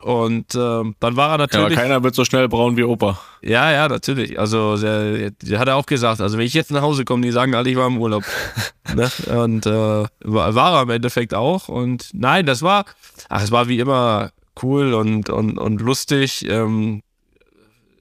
[0.00, 1.76] Und ähm, dann war er Ja, natürlich.
[1.76, 3.18] keiner wird so schnell braun wie Opa.
[3.42, 4.38] Ja, ja, natürlich.
[4.38, 6.20] Also, der, der hat er auch gesagt.
[6.20, 8.22] Also, wenn ich jetzt nach Hause komme, die sagen alle, ich war im Urlaub.
[8.94, 9.10] ne?
[9.42, 11.68] Und äh, war, war er im Endeffekt auch.
[11.68, 12.84] Und nein, das war,
[13.28, 14.30] ach, es war wie immer
[14.62, 16.48] cool und, und, und lustig.
[16.48, 17.02] Ähm,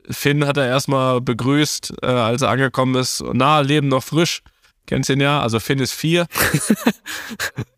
[0.10, 3.24] Finn hat er erstmal begrüßt, äh, als er angekommen ist.
[3.34, 4.42] Na, Leben noch frisch.
[4.86, 5.42] Kennst ihn ja?
[5.42, 6.28] Also Finn ist vier.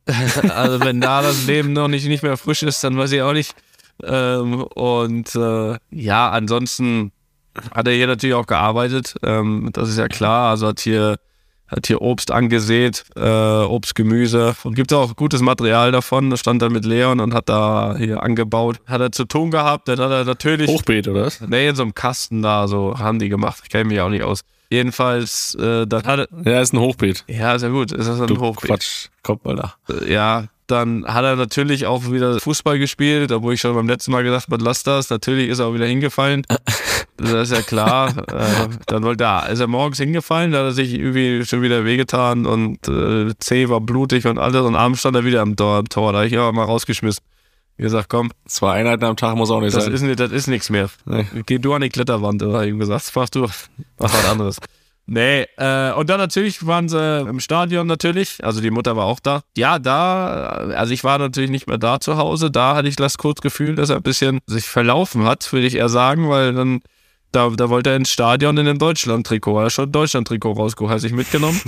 [0.50, 3.34] also wenn da das Leben noch nicht, nicht mehr frisch ist, dann weiß ich auch
[3.34, 3.56] nicht.
[4.04, 7.12] Ähm, und äh, ja, ansonsten
[7.74, 9.16] hat er hier natürlich auch gearbeitet.
[9.24, 10.52] Ähm, das ist ja klar.
[10.52, 11.18] Also hat hier,
[11.70, 14.56] hat hier Obst angesät, äh, Obst, Gemüse.
[14.64, 16.30] Und gibt auch gutes Material davon.
[16.30, 18.78] Da stand er mit Leon und hat da hier angebaut.
[18.88, 19.88] Hat er zu tun gehabt.
[19.88, 20.70] Dann hat er natürlich.
[20.70, 21.42] Hochbeet, oder was?
[21.42, 23.60] Nee, in so einem Kasten da, so haben die gemacht.
[23.64, 24.42] Ich kenne mich auch nicht aus.
[24.72, 26.52] Jedenfalls, äh, dann hat er.
[26.52, 27.24] Ja, ist ein Hochbeet.
[27.28, 27.92] Ja, ist ja gut.
[27.92, 28.70] Ist das ein Du Hochbeet?
[28.70, 29.08] Quatsch.
[29.24, 29.74] Kommt mal da.
[30.08, 34.24] ja, dann hat er natürlich auch wieder Fußball gespielt, obwohl ich schon beim letzten Mal
[34.24, 35.10] gesagt habe, lass das.
[35.10, 36.46] Natürlich ist er auch wieder hingefallen.
[37.20, 38.10] Das ist ja klar.
[38.32, 41.86] äh, dann wollte er, ist er morgens hingefallen, da hat er sich irgendwie schon wieder
[41.86, 45.78] wehgetan und äh, Zeh war blutig und alles und abends stand er wieder am Tor.
[45.78, 46.12] Am Tor.
[46.14, 47.24] Da habe ich ihn aber mal rausgeschmissen.
[47.78, 49.94] Wie gesagt, komm, Zwei Einheiten am Tag muss auch nicht das sein.
[49.94, 50.90] ist, das ist nichts mehr.
[51.06, 51.26] Nee.
[51.46, 53.06] Geh du an die Kletterwand, oder ihm gesagt.
[53.06, 53.42] Das machst du.
[53.42, 54.58] Mach was anderes.
[55.12, 59.20] Nee, äh, und dann natürlich waren sie im Stadion natürlich, also die Mutter war auch
[59.20, 59.42] da.
[59.58, 60.36] Ja, da,
[60.76, 63.74] also ich war natürlich nicht mehr da zu Hause, da hatte ich das kurz Gefühl,
[63.74, 66.82] dass er ein bisschen sich verlaufen hat, würde ich eher sagen, weil dann,
[67.32, 70.94] da, da wollte er ins Stadion in dem Deutschland-Trikot, er hat schon ein Deutschland-Trikot rausgeholt,
[70.94, 71.60] hat sich mitgenommen.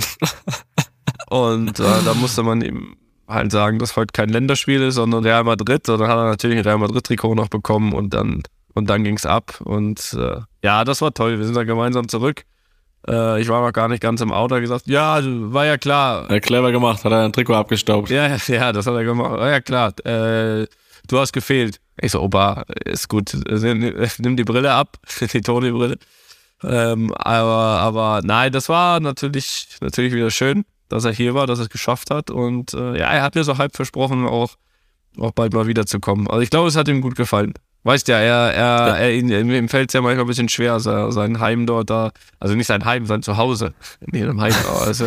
[1.30, 2.96] und äh, da musste man ihm
[3.28, 5.88] halt sagen, dass heute kein Länderspiel ist, sondern Real Madrid.
[5.88, 8.42] Und dann hat er natürlich ein Real Madrid-Trikot noch bekommen und dann,
[8.74, 9.60] und dann ging's ab.
[9.64, 11.38] Und äh, ja, das war toll.
[11.38, 12.44] Wir sind dann gemeinsam zurück.
[13.08, 16.30] Äh, ich war noch gar nicht ganz im Auto, gesagt, ja, war ja klar.
[16.30, 18.10] Ja, clever gemacht, hat er ein Trikot abgestaubt.
[18.10, 19.32] Ja, ja, ja, das hat er gemacht.
[19.32, 19.92] War ja klar.
[20.04, 20.66] Äh,
[21.08, 21.80] du hast gefehlt.
[22.00, 23.34] Ich so, Opa, ist gut.
[23.48, 24.96] Nimm die Brille ab,
[25.32, 25.96] die Toni-Brille.
[26.64, 31.58] Ähm, aber, aber nein, das war natürlich, natürlich wieder schön, dass er hier war, dass
[31.58, 32.30] er es geschafft hat.
[32.30, 34.54] Und äh, ja, er hat mir so halb versprochen, auch,
[35.18, 36.28] auch bald mal wiederzukommen.
[36.28, 37.54] Also ich glaube, es hat ihm gut gefallen.
[37.84, 41.40] Weißt ja, er, er, er ihm, fällt es ja manchmal ein bisschen schwer, se- sein
[41.40, 43.74] Heim dort da, also nicht sein Heim, sein Zuhause.
[44.00, 44.54] Nee, im Heim,
[44.86, 45.06] also,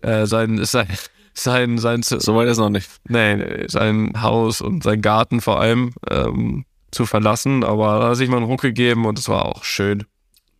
[0.00, 0.88] äh, sein, ist sein,
[1.34, 2.88] sein, sein, Zu- Soweit ist noch nicht.
[3.08, 8.28] nee, sein Haus und sein Garten vor allem ähm, zu verlassen, aber da hat sich
[8.28, 10.04] mal einen Ruck gegeben und es war auch schön.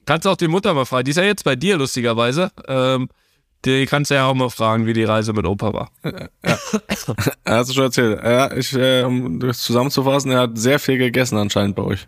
[0.07, 2.51] Kannst auch die Mutter mal fragen, die ist ja jetzt bei dir lustigerweise.
[2.69, 3.09] Ähm,
[3.65, 5.91] die kannst du ja auch mal fragen, wie die Reise mit Opa war.
[6.03, 8.21] Er hat es schon erzählt.
[8.23, 12.07] Ja, ich, äh, um das zusammenzufassen, er hat sehr viel gegessen anscheinend bei euch.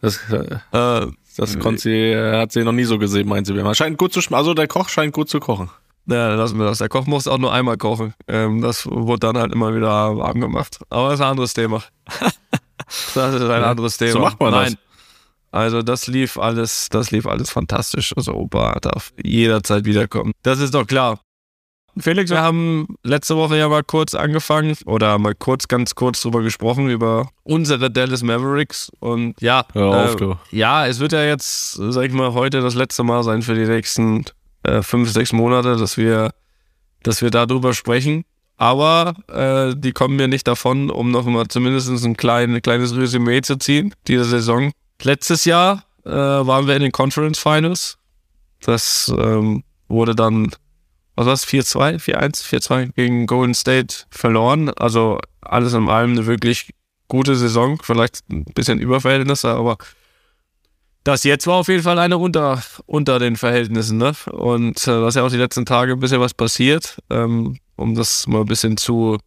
[0.00, 3.74] Das, äh, Äh, Das konnte sie, äh, hat sie noch nie so gesehen, meint sie.
[3.74, 4.38] Scheint gut zu schmecken.
[4.38, 5.68] Also der Koch scheint gut zu kochen.
[6.10, 6.78] Ja, dann lassen wir das.
[6.78, 8.14] Der Koch muss auch nur einmal kochen.
[8.26, 10.78] Ähm, das wurde dann halt immer wieder warm gemacht.
[10.90, 11.82] Aber das ist ein anderes Thema.
[13.14, 14.12] das ist ein anderes Thema.
[14.12, 14.70] So macht man das.
[14.70, 14.78] Nein.
[15.52, 18.12] Also das lief alles, das lief alles fantastisch.
[18.16, 20.32] Also Opa darf jederzeit wiederkommen.
[20.42, 21.20] Das ist doch klar.
[21.98, 26.42] Felix, wir haben letzte Woche ja mal kurz angefangen oder mal kurz, ganz kurz drüber
[26.42, 28.90] gesprochen, über unsere Dallas Mavericks.
[29.00, 30.36] Und ja, Hör auf, äh, du.
[30.50, 33.66] ja, es wird ja jetzt, sag ich mal, heute das letzte Mal sein für die
[33.66, 34.24] nächsten
[34.62, 36.32] äh, fünf, sechs Monate, dass wir,
[37.02, 38.24] dass wir darüber sprechen.
[38.56, 43.40] Aber äh, die kommen mir nicht davon, um noch mal zumindest ein klein, kleines Resümee
[43.40, 44.72] zu ziehen, diese Saison.
[45.02, 47.96] Letztes Jahr äh, waren wir in den Conference Finals.
[48.60, 50.50] Das ähm, wurde dann,
[51.14, 54.68] was war's, 4-2, 4-1, 4-2 gegen Golden State verloren.
[54.68, 56.70] Also alles in allem eine wirklich
[57.08, 57.78] gute Saison.
[57.82, 59.78] Vielleicht ein bisschen Überverhältnisse, aber
[61.04, 64.12] das jetzt war auf jeden Fall eine unter, unter den Verhältnissen, ne?
[64.30, 68.26] Und äh, ist ja auch die letzten Tage ein bisschen was passiert, ähm, um das
[68.26, 69.18] mal ein bisschen zu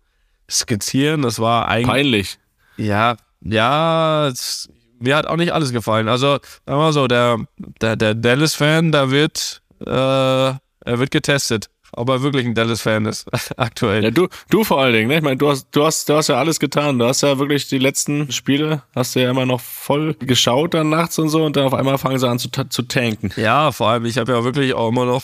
[0.49, 1.23] skizzieren.
[1.23, 1.87] Das war eigentlich.
[1.87, 2.39] Peinlich.
[2.77, 6.07] Ja, ja, es, mir hat auch nicht alles gefallen.
[6.07, 7.39] Also, sagen wir mal so, der,
[7.81, 13.27] der, der Dallas-Fan, da wird, äh, er wird getestet, ob er wirklich ein Dallas-Fan ist,
[13.57, 14.03] aktuell.
[14.03, 15.17] Ja, du, du vor allen Dingen, ne?
[15.17, 16.99] Ich meine, du hast, du hast, du hast ja alles getan.
[16.99, 20.89] Du hast ja wirklich die letzten Spiele, hast du ja immer noch voll geschaut dann
[20.89, 23.31] nachts und so und dann auf einmal fangen sie an zu, zu tanken.
[23.35, 25.23] Ja, vor allem, ich habe ja wirklich auch immer noch,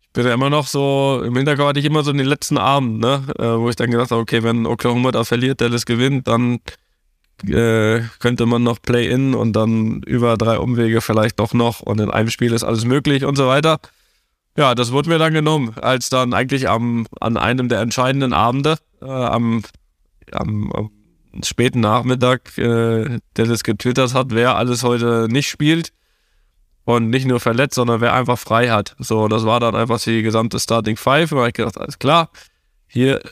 [0.00, 3.00] ich bin ja immer noch so, im Hinterkopf hatte ich immer so den letzten Abend,
[3.00, 6.58] ne, äh, wo ich dann gedacht habe, okay, wenn Oklahoma da verliert, Dallas gewinnt, dann
[7.48, 12.10] äh, könnte man noch Play-In und dann über drei Umwege vielleicht doch noch und in
[12.10, 13.78] einem Spiel ist alles möglich und so weiter.
[14.60, 18.76] Ja, das wurde mir dann genommen, als dann eigentlich am, an einem der entscheidenden Abende,
[19.00, 19.62] äh, am,
[20.32, 20.90] am, am
[21.42, 25.94] späten Nachmittag, äh, Dallas getwittert hat, wer alles heute nicht spielt
[26.84, 28.96] und nicht nur verletzt, sondern wer einfach frei hat.
[28.98, 31.32] So, das war dann einfach die gesamte Starting Five.
[31.32, 32.28] Und da hab ich gedacht, alles klar,
[32.86, 33.22] hier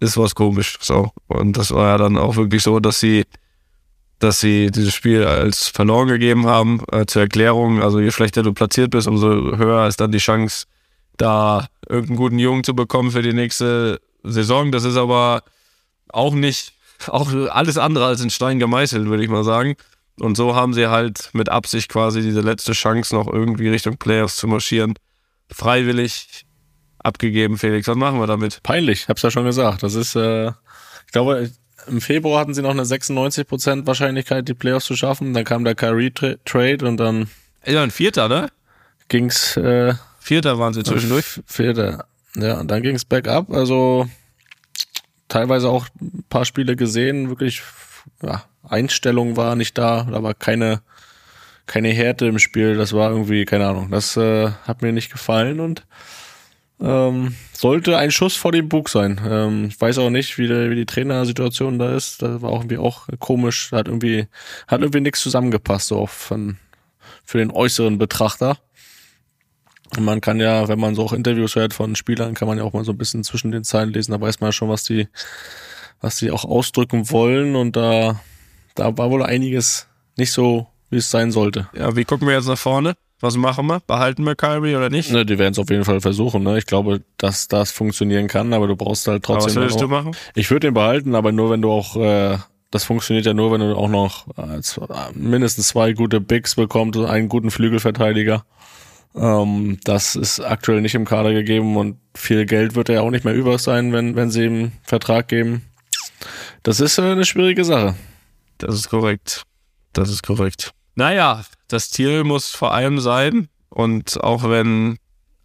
[0.00, 0.76] ist was komisch.
[0.82, 1.12] So.
[1.28, 3.24] Und das war ja dann auch wirklich so, dass sie,
[4.18, 6.82] dass sie dieses Spiel als verloren gegeben haben.
[6.92, 10.66] Äh, zur Erklärung, also je schlechter du platziert bist, umso höher ist dann die Chance,
[11.16, 14.72] da irgendeinen guten Jungen zu bekommen für die nächste Saison.
[14.72, 15.42] Das ist aber
[16.08, 16.72] auch nicht,
[17.06, 19.76] auch alles andere als in Stein gemeißelt, würde ich mal sagen.
[20.20, 24.36] Und so haben sie halt mit Absicht quasi diese letzte Chance noch irgendwie Richtung Playoffs
[24.36, 24.94] zu marschieren.
[25.50, 26.46] Freiwillig
[26.98, 27.86] abgegeben, Felix.
[27.88, 28.62] Was machen wir damit?
[28.62, 29.82] Peinlich, hab's ja schon gesagt.
[29.82, 31.50] Das ist, äh, ich glaube,
[31.86, 35.34] im Februar hatten sie noch eine 96% Wahrscheinlichkeit, die Playoffs zu schaffen.
[35.34, 37.28] Dann kam der Kyrie-Trade und dann
[37.66, 38.48] Ja, ein Vierter, ne?
[39.08, 41.42] ging's äh, Vierter waren sie zwischendurch.
[41.44, 42.06] Vierter.
[42.34, 43.50] Ja, und dann ging's back up.
[43.50, 44.08] Also
[45.28, 47.60] teilweise auch ein paar Spiele gesehen, wirklich,
[48.22, 50.80] ja, Einstellung war nicht da, da war keine,
[51.66, 55.60] keine Härte im Spiel, das war irgendwie, keine Ahnung, das äh, hat mir nicht gefallen
[55.60, 55.84] und
[56.80, 59.20] ähm, sollte ein Schuss vor dem Bug sein.
[59.28, 62.22] Ähm, ich weiß auch nicht, wie die, wie die Trainersituation da ist.
[62.22, 63.72] Das war auch irgendwie auch komisch.
[63.72, 64.26] Hat irgendwie,
[64.66, 66.56] hat irgendwie nichts zusammengepasst, so auch von,
[67.24, 68.58] für den äußeren Betrachter.
[69.96, 72.64] Und man kann ja, wenn man so auch Interviews hört von Spielern, kann man ja
[72.64, 74.12] auch mal so ein bisschen zwischen den Zeilen lesen.
[74.12, 75.08] Da weiß man ja schon, was die,
[76.00, 77.54] was die auch ausdrücken wollen.
[77.54, 78.20] Und da,
[78.74, 81.68] da war wohl einiges nicht so, wie es sein sollte.
[81.74, 82.94] Ja, wie gucken wir jetzt nach vorne?
[83.20, 83.80] Was machen wir?
[83.86, 85.10] Behalten wir Kyrie oder nicht?
[85.12, 86.42] Ne, die werden es auf jeden Fall versuchen.
[86.42, 86.58] Ne?
[86.58, 89.54] Ich glaube, dass das funktionieren kann, aber du brauchst halt Aber trotzdem.
[89.62, 90.12] was würdest du machen?
[90.34, 92.36] Ich würde den behalten, aber nur wenn du auch, äh,
[92.70, 94.82] das funktioniert ja nur, wenn du auch noch äh, z-
[95.14, 98.44] mindestens zwei gute Bigs bekommst und einen guten Flügelverteidiger.
[99.14, 103.24] Ähm, das ist aktuell nicht im Kader gegeben und viel Geld wird ja auch nicht
[103.24, 105.62] mehr über sein, wenn, wenn sie ihm Vertrag geben.
[106.62, 107.94] Das ist äh, eine schwierige Sache.
[108.58, 109.42] Das ist korrekt.
[109.92, 110.72] Das ist korrekt.
[110.96, 114.98] Naja, das Ziel muss vor allem sein, und auch wenn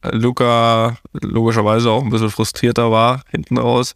[0.04, 3.96] Luca logischerweise auch ein bisschen frustrierter war hinten raus,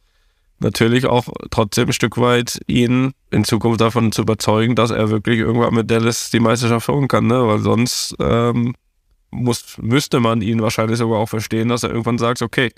[0.60, 5.40] natürlich auch trotzdem ein Stück weit ihn in Zukunft davon zu überzeugen, dass er wirklich
[5.40, 7.48] irgendwann mit Dallas die Meisterschaft holen kann, ne?
[7.48, 8.74] Weil sonst ähm,
[9.34, 12.72] muss, müsste man ihn wahrscheinlich sogar auch verstehen, dass er irgendwann sagt, okay,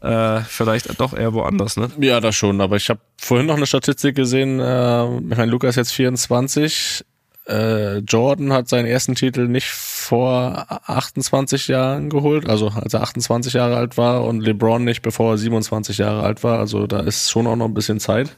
[0.00, 1.90] äh, vielleicht doch eher woanders, ne?
[2.00, 5.76] Ja, das schon, aber ich habe vorhin noch eine Statistik gesehen, äh, ich meine, Lukas
[5.76, 7.04] jetzt 24,
[7.46, 13.52] äh, Jordan hat seinen ersten Titel nicht vor 28 Jahren geholt, also als er 28
[13.54, 17.30] Jahre alt war und LeBron nicht, bevor er 27 Jahre alt war, also da ist
[17.30, 18.36] schon auch noch ein bisschen Zeit.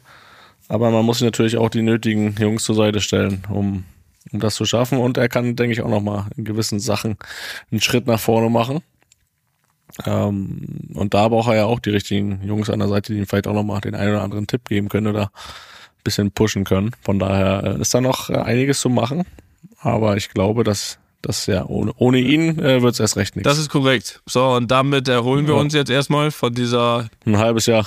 [0.68, 3.84] Aber man muss natürlich auch die nötigen Jungs zur Seite stellen, um,
[4.34, 4.98] um das zu schaffen.
[4.98, 7.16] Und er kann, denke ich, auch noch mal in gewissen Sachen
[7.70, 8.80] einen Schritt nach vorne machen.
[10.06, 10.60] Ähm,
[10.94, 13.46] und da braucht er ja auch die richtigen Jungs an der Seite, die ihm vielleicht
[13.46, 16.90] auch nochmal den einen oder anderen Tipp geben können oder ein bisschen pushen können.
[17.02, 19.24] Von daher äh, ist da noch äh, einiges zu machen.
[19.80, 23.48] Aber ich glaube, dass das ja ohne, ohne ihn äh, wird es erst recht nichts.
[23.48, 24.20] Das ist korrekt.
[24.26, 25.60] So, und damit erholen wir Ja.
[25.60, 27.86] uns jetzt erstmal von dieser, Ein halbes Jahr.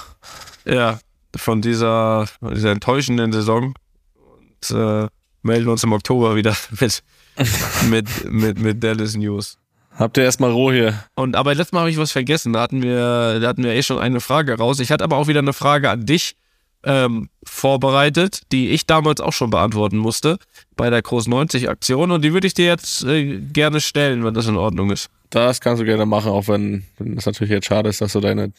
[0.66, 1.00] ja,
[1.36, 3.74] von dieser, dieser enttäuschenden Saison
[4.16, 5.08] und äh,
[5.48, 7.04] melden uns im Oktober wieder mit,
[7.90, 9.58] mit, mit, mit Dallas News.
[9.98, 11.04] Habt ihr erstmal roh hier?
[11.16, 12.54] Und aber letztes Mal habe ich was vergessen.
[12.54, 14.80] Da hatten wir, da hatten wir eh schon eine Frage raus.
[14.80, 16.36] Ich hatte aber auch wieder eine Frage an dich
[16.84, 20.38] ähm, vorbereitet, die ich damals auch schon beantworten musste
[20.76, 22.12] bei der Groß 90 Aktion.
[22.12, 25.10] Und die würde ich dir jetzt äh, gerne stellen, wenn das in Ordnung ist.
[25.32, 28.20] Das kannst du gerne machen, auch wenn, wenn es natürlich jetzt schade ist, dass du
[28.20, 28.52] deine,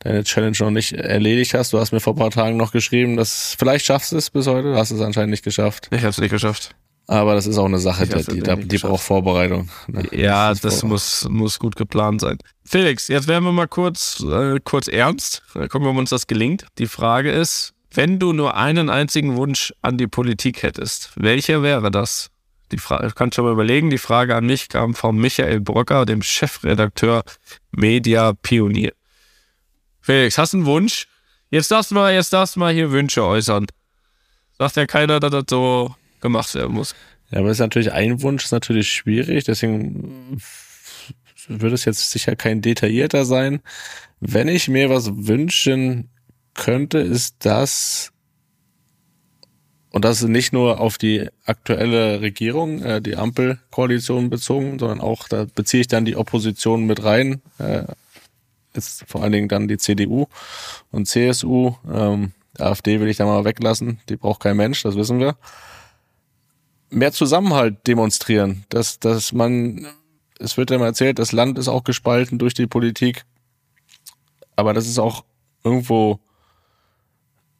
[0.00, 1.72] deine Challenge noch nicht erledigt hast.
[1.72, 4.46] Du hast mir vor ein paar Tagen noch geschrieben, dass vielleicht schaffst du es bis
[4.46, 4.72] heute.
[4.72, 5.88] Du hast es anscheinend nicht geschafft.
[5.90, 6.74] Ich habe es nicht geschafft.
[7.10, 9.70] Aber das ist auch eine Sache, die, die, die braucht Vorbereitung.
[9.86, 10.04] ne?
[10.12, 12.36] Ja, das vor- muss, muss gut geplant sein.
[12.66, 15.42] Felix, jetzt werden wir mal kurz, äh, kurz ernst.
[15.54, 16.66] Dann gucken wir, ob uns das gelingt.
[16.76, 21.90] Die Frage ist, wenn du nur einen einzigen Wunsch an die Politik hättest, welcher wäre
[21.90, 22.28] das?
[22.72, 23.88] Die Frage, kannst schon mal überlegen.
[23.88, 27.22] Die Frage an mich kam von Michael Brocker, dem Chefredakteur
[27.70, 28.92] Media Pionier.
[30.08, 31.06] Felix, hast du einen Wunsch?
[31.50, 33.66] Jetzt darfst du mal, jetzt darfst du mal hier Wünsche äußern.
[34.58, 36.94] Sagt ja keiner, dass das so gemacht werden muss.
[37.30, 40.40] Ja, aber ist natürlich ein Wunsch, ist natürlich schwierig, deswegen
[41.46, 43.60] würde es jetzt sicher kein detaillierter sein.
[44.18, 46.08] Wenn ich mir was wünschen
[46.54, 48.10] könnte, ist das,
[49.90, 55.28] und das ist nicht nur auf die aktuelle Regierung, äh, die Ampelkoalition bezogen, sondern auch,
[55.28, 57.82] da beziehe ich dann die Opposition mit rein, äh,
[58.78, 60.26] jetzt vor allen Dingen dann die CDU
[60.90, 65.20] und CSU, ähm, AfD will ich da mal weglassen, die braucht kein Mensch, das wissen
[65.20, 65.36] wir
[66.90, 68.64] mehr Zusammenhalt demonstrieren.
[68.68, 69.86] Dass, dass man,
[70.38, 73.24] es wird ja immer erzählt, das Land ist auch gespalten durch die Politik.
[74.56, 75.24] Aber das ist auch
[75.64, 76.18] irgendwo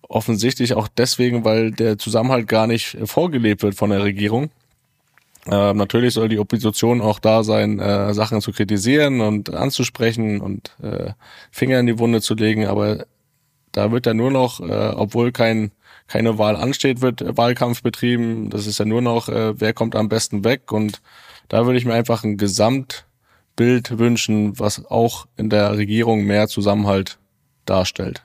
[0.03, 4.51] offensichtlich auch deswegen, weil der Zusammenhalt gar nicht vorgelebt wird von der Regierung.
[5.51, 10.77] Äh, natürlich soll die Opposition auch da sein, äh, Sachen zu kritisieren und anzusprechen und
[10.83, 11.13] äh,
[11.51, 13.07] Finger in die Wunde zu legen, aber
[13.73, 15.73] da wird ja nur noch, äh, obwohl kein,
[16.07, 18.51] keine Wahl ansteht, wird Wahlkampf betrieben.
[18.51, 20.73] Das ist ja nur noch, äh, wer kommt am besten weg.
[20.73, 21.01] Und
[21.49, 27.19] da würde ich mir einfach ein Gesamtbild wünschen, was auch in der Regierung mehr Zusammenhalt
[27.67, 28.25] darstellt.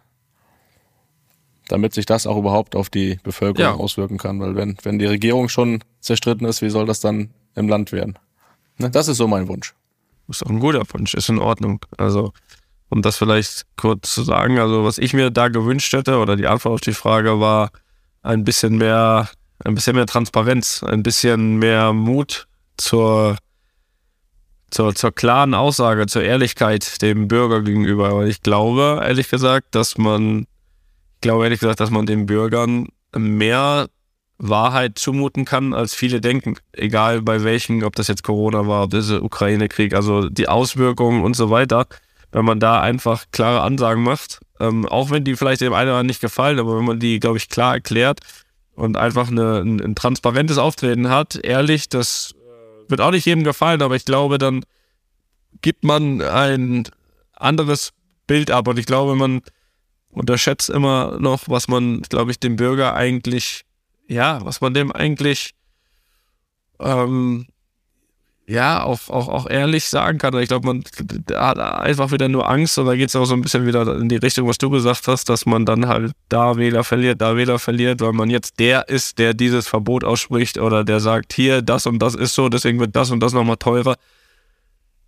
[1.74, 3.84] Damit sich das auch überhaupt auf die Bevölkerung Ja.
[3.84, 4.40] auswirken kann.
[4.40, 8.20] Weil wenn, wenn die Regierung schon zerstritten ist, wie soll das dann im Land werden?
[8.78, 9.74] Ne, Das ist so mein Wunsch.
[10.28, 11.84] Ist doch ein guter Wunsch, ist in Ordnung.
[11.98, 12.32] Also,
[12.90, 16.46] um das vielleicht kurz zu sagen, also was ich mir da gewünscht hätte, oder die
[16.46, 17.72] Antwort auf die Frage war
[18.22, 19.30] ein bisschen mehr,
[19.66, 23.36] ein bisschen mehr Transparenz, ein bisschen mehr Mut zur,
[24.70, 28.16] zur, zur klaren Aussage, zur Ehrlichkeit dem Bürger gegenüber.
[28.16, 30.46] Weil ich glaube, ehrlich gesagt, dass man,
[31.24, 33.88] glaube ehrlich gesagt, dass man den Bürgern mehr
[34.38, 36.58] Wahrheit zumuten kann, als viele denken.
[36.74, 41.36] Egal bei welchen, ob das jetzt Corona war, ob das Ukraine-Krieg, also die Auswirkungen und
[41.36, 41.88] so weiter.
[42.32, 45.98] Wenn man da einfach klare Ansagen macht, ähm, auch wenn die vielleicht dem einen oder
[45.98, 48.20] anderen nicht gefallen, aber wenn man die, glaube ich, klar erklärt
[48.76, 53.44] und einfach eine, ein, ein transparentes Auftreten hat, ehrlich, das äh, wird auch nicht jedem
[53.44, 54.66] gefallen, aber ich glaube, dann
[55.62, 56.88] gibt man ein
[57.34, 57.94] anderes
[58.26, 59.42] Bild ab und ich glaube, man
[60.14, 63.66] unterschätzt immer noch, was man, glaube ich, dem Bürger eigentlich
[64.08, 65.52] ja, was man dem eigentlich
[66.80, 67.46] ähm,
[68.46, 70.38] ja auch, auch, auch ehrlich sagen kann.
[70.38, 70.84] Ich glaube, man
[71.34, 74.10] hat einfach wieder nur Angst und da geht es auch so ein bisschen wieder in
[74.10, 77.60] die Richtung, was du gesagt hast, dass man dann halt da Wähler verliert, da Wähler
[77.60, 81.86] verliert, weil man jetzt der ist, der dieses Verbot ausspricht oder der sagt, hier, das
[81.86, 83.96] und das ist so, deswegen wird das und das nochmal teurer.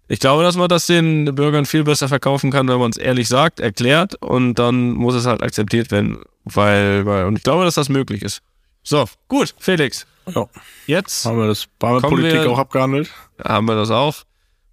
[0.08, 3.28] Ich glaube, dass man das den Bürgern viel besser verkaufen kann, wenn man es ehrlich
[3.28, 7.76] sagt, erklärt und dann muss es halt akzeptiert werden, weil, weil, und ich glaube, dass
[7.76, 8.42] das möglich ist.
[8.84, 10.06] So, gut, Felix.
[10.34, 10.48] Ja.
[10.86, 13.10] Jetzt Haben wir das haben wir Kommen Politik wir- auch abgehandelt?
[13.44, 14.16] haben wir das auch.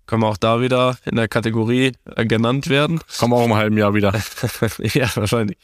[0.06, 3.00] Können wir auch da wieder in der Kategorie äh, genannt werden.
[3.18, 4.12] Kommen wir auch im halben Jahr wieder.
[4.78, 5.56] ja, wahrscheinlich.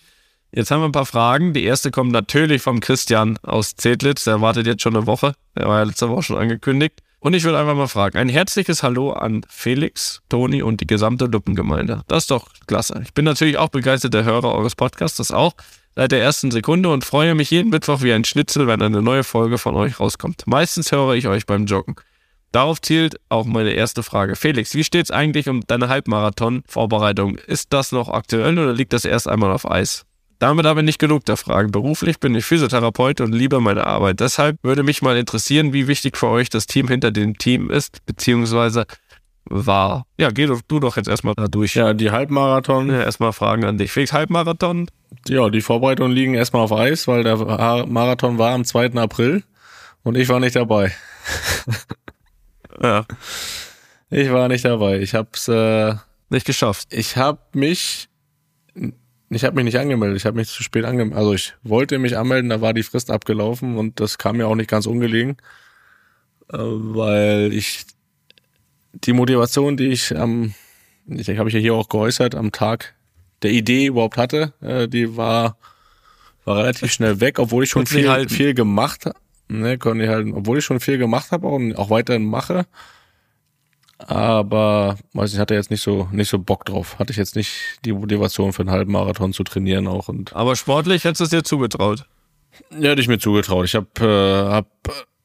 [0.53, 1.53] Jetzt haben wir ein paar Fragen.
[1.53, 4.25] Die erste kommt natürlich vom Christian aus Zedlitz.
[4.25, 5.35] Der wartet jetzt schon eine Woche.
[5.57, 7.01] Der war ja letzte Woche schon angekündigt.
[7.21, 8.17] Und ich würde einfach mal fragen.
[8.17, 12.03] Ein herzliches Hallo an Felix, Toni und die gesamte Luppengemeinde.
[12.07, 13.01] Das ist doch klasse.
[13.05, 15.55] Ich bin natürlich auch begeisterter Hörer eures Podcasts, das auch,
[15.97, 19.25] seit der ersten Sekunde und freue mich jeden Mittwoch wie ein Schnitzel, wenn eine neue
[19.25, 20.47] Folge von euch rauskommt.
[20.47, 21.97] Meistens höre ich euch beim Joggen.
[22.53, 24.37] Darauf zielt auch meine erste Frage.
[24.37, 27.37] Felix, wie steht's eigentlich um deine Halbmarathon-Vorbereitung?
[27.37, 30.07] Ist das noch aktuell oder liegt das erst einmal auf Eis?
[30.39, 31.73] Damit aber nicht genug der Fragen.
[31.73, 34.21] Beruflich bin ich Physiotherapeut und liebe meine Arbeit.
[34.21, 38.05] Deshalb würde mich mal interessieren, wie wichtig für euch das Team hinter dem Team ist,
[38.07, 38.87] beziehungsweise
[39.51, 40.07] war.
[40.19, 41.75] Ja, geh doch, du doch jetzt erstmal da durch.
[41.75, 42.91] Ja, die Halbmarathon.
[42.91, 43.91] Ja, erstmal Fragen an dich.
[43.91, 44.89] Felix, Halbmarathon?
[45.27, 47.37] Ja, die Vorbereitungen liegen erstmal auf Eis, weil der
[47.87, 48.93] Marathon war am 2.
[48.95, 49.43] April
[50.05, 50.93] und ich war nicht dabei.
[52.81, 53.07] Ja,
[54.11, 55.01] Ich war nicht dabei.
[55.01, 55.95] Ich hab's, äh,
[56.29, 56.89] nicht geschafft.
[56.93, 58.09] ich hab mich,
[59.31, 60.17] ich habe mich nicht angemeldet.
[60.17, 61.19] Ich habe mich zu spät angemeldet.
[61.19, 64.55] Also ich wollte mich anmelden, da war die Frist abgelaufen und das kam mir auch
[64.55, 65.37] nicht ganz ungelegen,
[66.53, 67.85] äh, weil ich
[68.93, 70.55] die Motivation, die ich am,
[71.07, 72.95] ich habe ich ja hier auch geäußert, am Tag
[73.43, 75.57] der Idee überhaupt hatte, äh, die war
[76.45, 79.19] war relativ schnell weg, obwohl ich schon viel viel gemacht habe.
[79.51, 82.67] Ne, konnte ich halten, obwohl ich schon viel gemacht habe und auch weiterhin mache.
[83.99, 86.99] Aber weiß ich hatte jetzt nicht so nicht so Bock drauf.
[86.99, 90.55] Hatte ich jetzt nicht die Motivation für einen halben Marathon zu trainieren auch und Aber
[90.57, 92.07] sportlich hättest du es dir zugetraut.
[92.71, 93.65] ja, hätte ich mir zugetraut.
[93.65, 94.67] Ich habe äh, hab,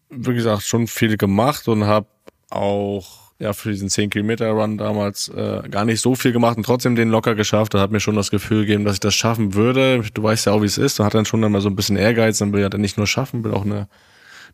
[0.09, 2.07] wie gesagt schon viel gemacht und habe
[2.49, 6.65] auch ja für diesen 10 Kilometer Run damals äh, gar nicht so viel gemacht und
[6.65, 7.73] trotzdem den locker geschafft.
[7.75, 10.03] Da hat mir schon das Gefühl gegeben, dass ich das schaffen würde.
[10.13, 10.97] Du weißt ja auch, wie es ist.
[10.97, 12.39] Man hat dann schon immer so ein bisschen Ehrgeiz.
[12.39, 13.87] Dann will ja dann nicht nur schaffen, will auch eine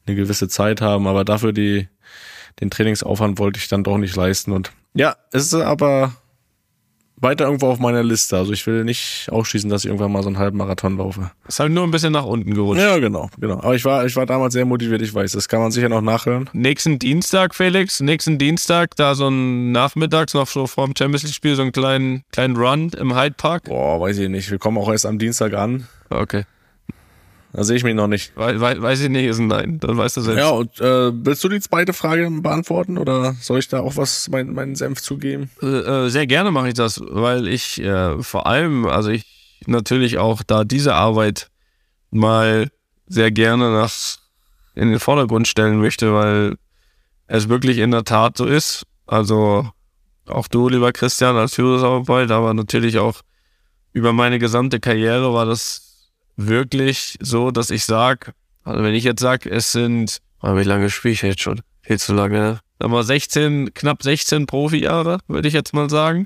[0.06, 1.08] eine gewisse Zeit haben.
[1.08, 1.88] Aber dafür die
[2.60, 4.52] den Trainingsaufwand wollte ich dann doch nicht leisten.
[4.52, 6.14] Und ja, es ist aber
[7.22, 8.38] weiter irgendwo auf meiner Liste.
[8.38, 11.32] Also ich will nicht ausschließen, dass ich irgendwann mal so einen halben Marathon laufe.
[11.48, 12.82] Ist halt nur ein bisschen nach unten gerutscht.
[12.82, 13.60] Ja, genau, genau.
[13.60, 15.34] Aber ich war, ich war damals sehr motiviert, ich weiß.
[15.34, 16.50] Das kann man sicher noch nachhören.
[16.54, 21.36] Nächsten Dienstag, Felix, nächsten Dienstag, da so ein nachmittags noch so vor dem Champions League
[21.36, 23.66] Spiel so einen kleinen, kleinen Run im Hyde Park.
[23.66, 24.50] Boah, weiß ich nicht.
[24.52, 25.88] Wir kommen auch erst am Dienstag an.
[26.10, 26.46] Okay.
[27.52, 28.36] Da sehe ich mich noch nicht.
[28.36, 29.80] We we weiß ich nicht, ist ein Nein.
[29.80, 30.40] Dann weißt du selbst.
[30.40, 34.30] Ja, und äh, willst du die zweite Frage beantworten oder soll ich da auch was,
[34.30, 35.50] mein, meinen Senf zugeben?
[35.62, 39.26] Äh, äh, sehr gerne mache ich das, weil ich äh, vor allem, also ich
[39.66, 41.50] natürlich auch da diese Arbeit
[42.12, 42.70] mal
[43.08, 43.92] sehr gerne nach
[44.76, 46.56] in den Vordergrund stellen möchte, weil
[47.28, 48.84] es wirklich in der Tat so ist.
[49.08, 49.68] Also
[50.28, 53.22] auch du, lieber Christian, als Führungsarbeit, aber natürlich auch
[53.92, 55.89] über meine gesamte Karriere war das
[56.48, 61.14] wirklich so, dass ich sag, also wenn ich jetzt sag, es sind, wie lange spiele
[61.14, 61.62] ich jetzt schon?
[61.82, 62.40] Viel zu lange,
[62.80, 62.88] ne?
[62.88, 66.26] Mal 16, knapp 16 Profijahre, würde ich jetzt mal sagen.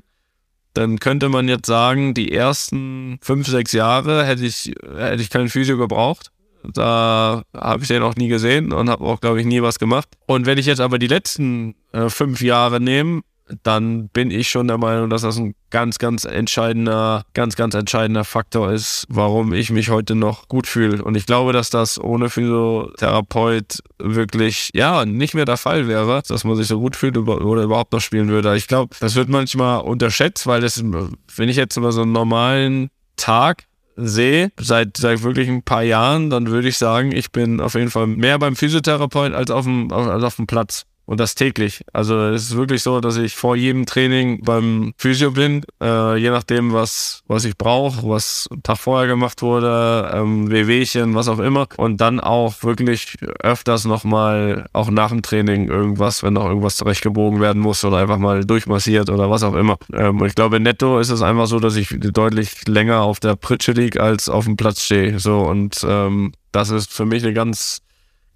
[0.72, 5.48] Dann könnte man jetzt sagen, die ersten fünf, sechs Jahre hätte ich, hätte ich keinen
[5.48, 6.30] Physio gebraucht.
[6.72, 10.08] Da habe ich den auch nie gesehen und habe auch, glaube ich, nie was gemacht.
[10.26, 13.22] Und wenn ich jetzt aber die letzten äh, fünf Jahre nehme,
[13.62, 18.24] dann bin ich schon der Meinung, dass das ein ganz, ganz entscheidender, ganz, ganz entscheidender
[18.24, 21.02] Faktor ist, warum ich mich heute noch gut fühle.
[21.02, 26.44] Und ich glaube, dass das ohne Physiotherapeut wirklich, ja, nicht mehr der Fall wäre, dass
[26.44, 28.56] man sich so gut fühlt oder überhaupt noch spielen würde.
[28.56, 32.90] Ich glaube, das wird manchmal unterschätzt, weil das, wenn ich jetzt mal so einen normalen
[33.16, 33.64] Tag
[33.96, 37.90] sehe, seit, seit wirklich ein paar Jahren, dann würde ich sagen, ich bin auf jeden
[37.90, 40.86] Fall mehr beim Physiotherapeut als auf dem, als auf dem Platz.
[41.06, 41.84] Und das täglich.
[41.92, 46.30] Also es ist wirklich so, dass ich vor jedem Training beim Physio bin, äh, je
[46.30, 51.66] nachdem, was, was ich brauche, was Tag vorher gemacht wurde, ähm, Wehwehchen, was auch immer.
[51.76, 57.38] Und dann auch wirklich öfters nochmal, auch nach dem Training irgendwas, wenn noch irgendwas zurechtgebogen
[57.38, 59.76] werden muss oder einfach mal durchmassiert oder was auch immer.
[59.92, 63.36] Ähm, und ich glaube, netto ist es einfach so, dass ich deutlich länger auf der
[63.36, 65.18] Pritsche liege, als auf dem Platz stehe.
[65.18, 67.82] So, und ähm, das ist für mich ein ganz,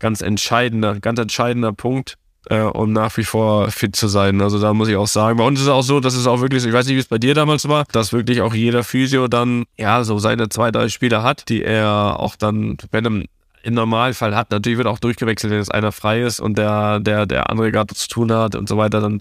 [0.00, 2.17] ganz entscheidender, ganz entscheidender Punkt
[2.48, 4.40] äh, um nach wie vor fit zu sein.
[4.40, 6.40] Also da muss ich auch sagen, bei uns ist es auch so, dass es auch
[6.40, 9.28] wirklich, ich weiß nicht, wie es bei dir damals war, dass wirklich auch jeder Physio
[9.28, 13.22] dann ja so seine zwei, drei Spieler hat, die er auch dann, wenn er
[13.62, 17.26] im Normalfall hat, natürlich wird auch durchgewechselt, wenn jetzt einer frei ist und der, der,
[17.26, 19.20] der andere gerade zu tun hat und so weiter, dann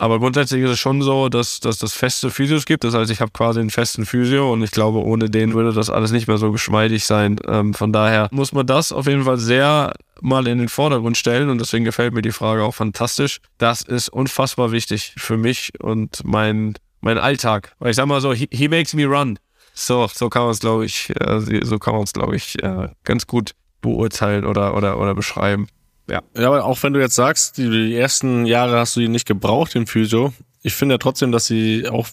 [0.00, 2.84] aber grundsätzlich ist es schon so, dass, dass das feste Physios gibt.
[2.84, 5.90] Das heißt, ich habe quasi einen festen Physio und ich glaube, ohne den würde das
[5.90, 7.38] alles nicht mehr so geschmeidig sein.
[7.46, 11.50] Ähm, von daher muss man das auf jeden Fall sehr mal in den Vordergrund stellen
[11.50, 13.40] und deswegen gefällt mir die Frage auch fantastisch.
[13.58, 17.74] Das ist unfassbar wichtig für mich und mein, mein Alltag.
[17.78, 19.38] Weil ich sag mal so, he, he makes me run.
[19.74, 22.88] So, so kann man es, glaube ich, äh, so kann man es, glaube ich, äh,
[23.04, 25.68] ganz gut beurteilen oder, oder, oder beschreiben.
[26.08, 26.22] Ja.
[26.36, 29.26] Ja, aber auch wenn du jetzt sagst, die, die ersten Jahre hast du ihn nicht
[29.26, 30.32] gebraucht, den Physio.
[30.62, 32.08] Ich finde ja trotzdem, dass sie auch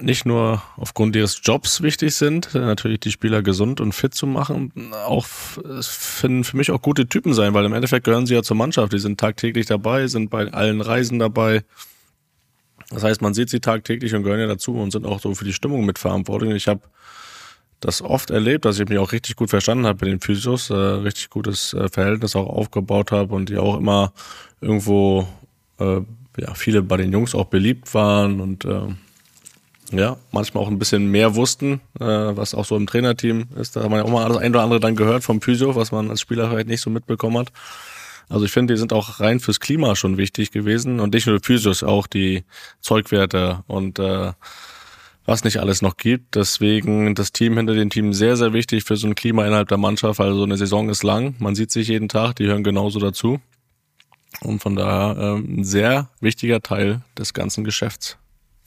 [0.00, 4.72] nicht nur aufgrund ihres Jobs wichtig sind, natürlich die Spieler gesund und fit zu machen,
[5.06, 8.56] auch finden für mich auch gute Typen sein, weil im Endeffekt gehören sie ja zur
[8.56, 8.92] Mannschaft.
[8.92, 11.64] Die sind tagtäglich dabei, sind bei allen Reisen dabei.
[12.90, 15.44] Das heißt, man sieht sie tagtäglich und gehören ja dazu und sind auch so für
[15.44, 16.54] die Stimmung mitverantwortlich.
[16.54, 16.80] Ich habe
[17.80, 20.74] das oft erlebt, dass ich mich auch richtig gut verstanden habe mit den Physios, äh,
[20.74, 24.12] richtig gutes äh, Verhältnis auch aufgebaut habe und die auch immer
[24.60, 25.28] irgendwo,
[25.78, 26.00] äh,
[26.38, 28.80] ja, viele bei den Jungs auch beliebt waren und äh,
[29.92, 33.76] ja, manchmal auch ein bisschen mehr wussten, äh, was auch so im Trainerteam ist.
[33.76, 35.92] Da hat man ja auch mal das ein oder andere dann gehört vom Physio, was
[35.92, 37.52] man als Spieler vielleicht nicht so mitbekommen hat.
[38.28, 41.40] Also ich finde, die sind auch rein fürs Klima schon wichtig gewesen und nicht nur
[41.42, 42.44] Physios, auch die
[42.80, 44.32] Zeugwerte und äh,
[45.24, 46.34] was nicht alles noch gibt.
[46.34, 49.78] Deswegen das Team hinter dem Team sehr, sehr wichtig für so ein Klima innerhalb der
[49.78, 50.20] Mannschaft.
[50.20, 53.40] Also eine Saison ist lang, man sieht sich jeden Tag, die hören genauso dazu.
[54.40, 58.18] Und von daher ähm, ein sehr wichtiger Teil des ganzen Geschäfts,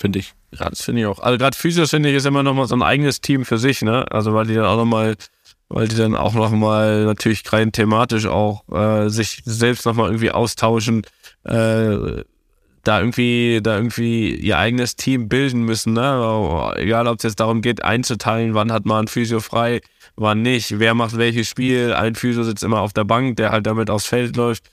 [0.01, 0.33] finde ich.
[0.59, 1.19] Ja, das finde ich auch.
[1.19, 3.81] Also gerade Physios finde ich ist immer noch mal so ein eigenes Team für sich,
[3.81, 4.05] ne?
[4.11, 5.15] Also weil die dann auch noch mal,
[5.69, 10.07] weil die dann auch noch mal natürlich rein thematisch auch äh, sich selbst noch mal
[10.07, 11.03] irgendwie austauschen,
[11.43, 12.23] äh,
[12.83, 16.73] da irgendwie, da irgendwie ihr eigenes Team bilden müssen, ne?
[16.77, 19.81] Egal, ob es jetzt darum geht, einzuteilen, wann hat man ein Physio frei,
[20.15, 21.93] wann nicht, wer macht welches Spiel.
[21.93, 24.63] Ein Physio sitzt immer auf der Bank, der halt damit aufs Feld läuft.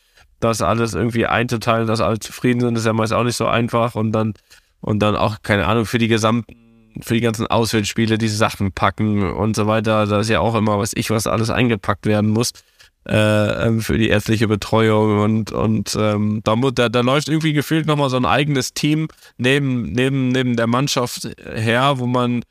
[0.41, 3.95] Das alles irgendwie einzuteilen, dass alle zufrieden sind, ist ja meist auch nicht so einfach.
[3.95, 4.35] Und dann,
[4.81, 6.55] und dann auch, keine Ahnung, für die gesamten,
[7.01, 10.07] für die ganzen Auswärtsspiele diese Sachen packen und so weiter.
[10.07, 12.53] Da ist ja auch immer, was ich, was alles eingepackt werden muss
[13.09, 17.87] äh, ähm, für die ärztliche Betreuung und, und ähm, da, da, da läuft irgendwie gefühlt
[17.87, 19.09] nochmal so ein eigenes Team
[19.39, 22.43] neben, neben, neben der Mannschaft her, wo man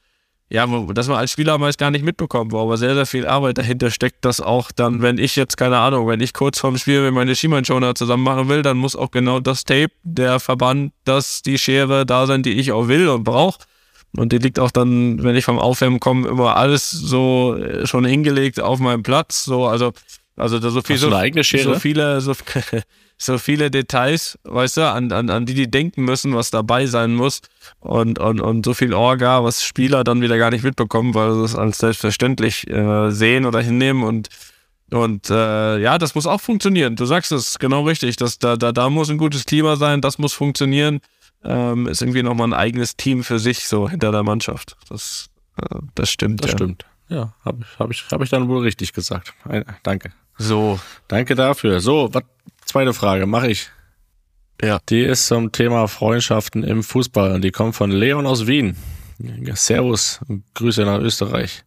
[0.50, 3.58] ja, dass man als Spieler meist gar nicht mitbekommt, wo aber sehr, sehr viel Arbeit
[3.58, 7.02] dahinter steckt, dass auch dann, wenn ich jetzt, keine Ahnung, wenn ich kurz vorm Spiel
[7.02, 11.42] mit meine Schienbeinschoner zusammen machen will, dann muss auch genau das Tape, der Verband, dass
[11.42, 13.60] die Schere da sein, die ich auch will und brauche.
[14.16, 18.06] Und die liegt auch dann, wenn ich vom Aufwärmen komme, immer alles so äh, schon
[18.06, 19.44] hingelegt auf meinem Platz.
[19.44, 19.92] So, also
[20.38, 22.34] also da so viel, so, so viele, so,
[23.18, 27.16] so viele Details, weißt du, an, an, an die die denken müssen, was dabei sein
[27.16, 27.42] muss
[27.80, 31.44] und, und, und so viel Orga, was Spieler dann wieder gar nicht mitbekommen, weil sie
[31.44, 34.30] es als selbstverständlich äh, sehen oder hinnehmen und
[34.90, 36.96] und äh, ja, das muss auch funktionieren.
[36.96, 38.16] Du sagst es genau richtig.
[38.16, 41.02] Das, da, da, da muss ein gutes Klima sein, das muss funktionieren.
[41.44, 44.78] Ähm, ist irgendwie nochmal ein eigenes Team für sich so hinter der Mannschaft.
[44.88, 45.30] Das,
[45.62, 46.42] äh, das stimmt.
[46.42, 46.58] Das ja.
[46.58, 46.86] stimmt.
[47.10, 49.34] Ja, habe ich, hab ich, hab ich dann wohl richtig gesagt.
[49.44, 50.14] Ein, danke.
[50.38, 51.80] So, Danke dafür.
[51.80, 52.26] So, wat,
[52.66, 53.70] zweite Frage mache ich.
[54.62, 54.80] Ja.
[54.90, 58.76] Die ist zum Thema Freundschaften im Fußball und die kommt von Leon aus Wien.
[59.54, 60.20] Servus,
[60.54, 61.64] Grüße nach Österreich.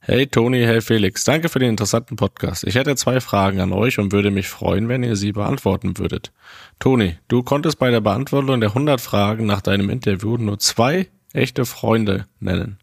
[0.00, 2.62] Hey Toni, hey Felix, danke für den interessanten Podcast.
[2.64, 6.32] Ich hätte zwei Fragen an euch und würde mich freuen, wenn ihr sie beantworten würdet.
[6.78, 11.64] Toni, du konntest bei der Beantwortung der 100 Fragen nach deinem Interview nur zwei echte
[11.64, 12.78] Freunde nennen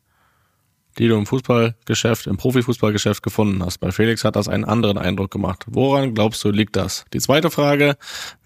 [0.97, 3.79] die du im Fußballgeschäft, im Profifußballgeschäft gefunden hast.
[3.79, 5.65] Bei Felix hat das einen anderen Eindruck gemacht.
[5.67, 7.05] Woran glaubst du, liegt das?
[7.13, 7.95] Die zweite Frage,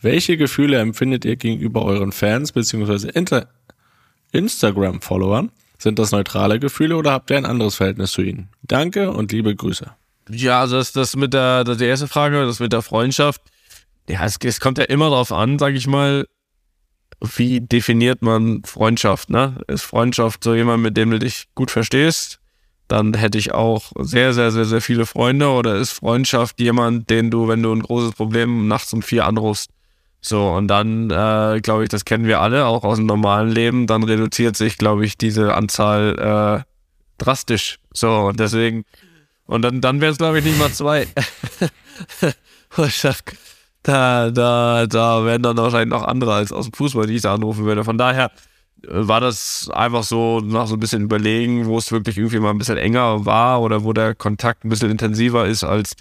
[0.02, 3.12] welche Gefühle empfindet ihr gegenüber euren Fans bzw.
[4.32, 5.52] Instagram-Followern?
[5.78, 8.50] Sind das neutrale Gefühle oder habt ihr ein anderes Verhältnis zu ihnen?
[8.64, 9.91] Danke und liebe Grüße.
[10.30, 13.41] Ja, also das, das mit der, das die erste Frage, das mit der Freundschaft.
[14.10, 16.26] Ja, es, es kommt ja immer darauf an, sag ich mal,
[17.22, 19.59] wie definiert man Freundschaft, ne?
[19.68, 22.39] Ist Freundschaft so jemand, mit dem du dich gut verstehst?
[22.88, 25.49] Dann hätte ich auch sehr, sehr, sehr, sehr viele Freunde.
[25.49, 29.72] Oder ist Freundschaft jemand, den du, wenn du ein großes Problem nachts um vier anrufst?
[30.22, 33.88] So, und dann, äh, glaube ich, das kennen wir alle, auch aus dem normalen Leben,
[33.88, 37.80] dann reduziert sich, glaube ich, diese Anzahl äh, drastisch.
[37.93, 38.84] So, und deswegen,
[39.45, 41.07] und dann, dann wäre es, glaube ich, nicht mal zwei.
[43.88, 47.33] da, da, da wären dann wahrscheinlich noch andere als aus dem Fußball, die ich da
[47.33, 47.83] anrufen würde.
[47.83, 48.31] Von daher
[48.83, 52.51] äh, war das einfach so nach so ein bisschen überlegen, wo es wirklich irgendwie mal
[52.51, 55.93] ein bisschen enger war oder wo der Kontakt ein bisschen intensiver ist als,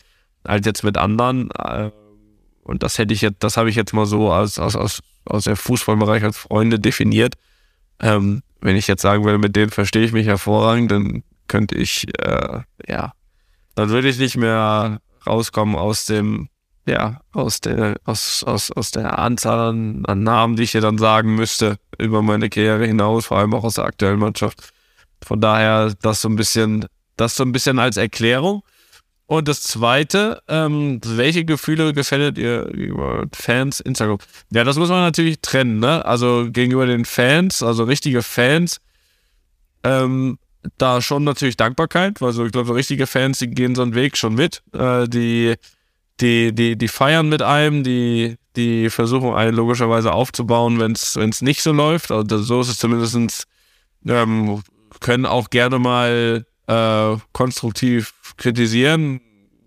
[0.44, 1.50] als jetzt mit anderen.
[1.52, 1.90] Äh,
[2.64, 5.44] Und das hätte ich jetzt, das habe ich jetzt mal so aus, aus, aus, aus
[5.44, 7.34] der Fußballbereich als Freunde definiert.
[8.00, 12.08] Ähm, wenn ich jetzt sagen will, mit denen verstehe ich mich hervorragend, dann könnte ich,
[12.18, 13.12] äh, ja,
[13.76, 16.48] dann würde ich nicht mehr rauskommen aus dem,
[16.86, 20.98] ja, aus der, aus, aus, aus der Anzahl an, an Namen, die ich dir dann
[20.98, 24.72] sagen müsste, über meine Karriere hinaus, vor allem auch aus der aktuellen Mannschaft.
[25.22, 28.62] Von daher das so ein bisschen, das so ein bisschen als Erklärung.
[29.28, 34.18] Und das zweite, ähm, welche Gefühle gefällt ihr gegenüber Fans Instagram?
[34.52, 36.04] Ja, das muss man natürlich trennen, ne?
[36.04, 38.80] Also gegenüber den Fans, also richtige Fans,
[39.82, 40.38] ähm,
[40.78, 43.96] da schon natürlich Dankbarkeit, weil so, ich glaube, so richtige Fans, die gehen so einen
[43.96, 44.62] Weg schon mit.
[44.72, 45.56] Äh, die,
[46.20, 51.62] die, die, die feiern mit einem, die, die versuchen einen logischerweise aufzubauen, wenn es nicht
[51.62, 52.10] so läuft.
[52.10, 53.44] Also so ist es zumindestens
[54.06, 54.62] ähm,
[55.00, 59.20] können auch gerne mal äh, konstruktiv kritisieren.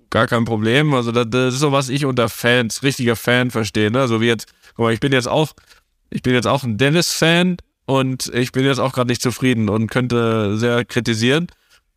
[0.10, 0.94] Gar kein Problem.
[0.94, 3.92] Also das, das ist so, was ich unter Fans, richtiger Fan verstehe.
[3.92, 4.08] Ne?
[4.08, 5.54] So wie jetzt, guck mal, ich bin jetzt auch,
[6.10, 9.88] ich bin jetzt auch ein Dennis-Fan und ich bin jetzt auch gerade nicht zufrieden und
[9.88, 11.48] könnte sehr kritisieren.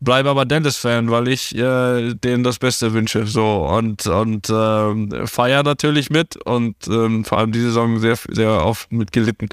[0.04, 3.26] Bleibe aber Dennis-Fan, weil ich äh, denen das Beste wünsche.
[3.26, 8.64] So und und ähm, feier natürlich mit und ähm, vor allem diese Saison sehr sehr
[8.64, 9.48] oft mitgelitten.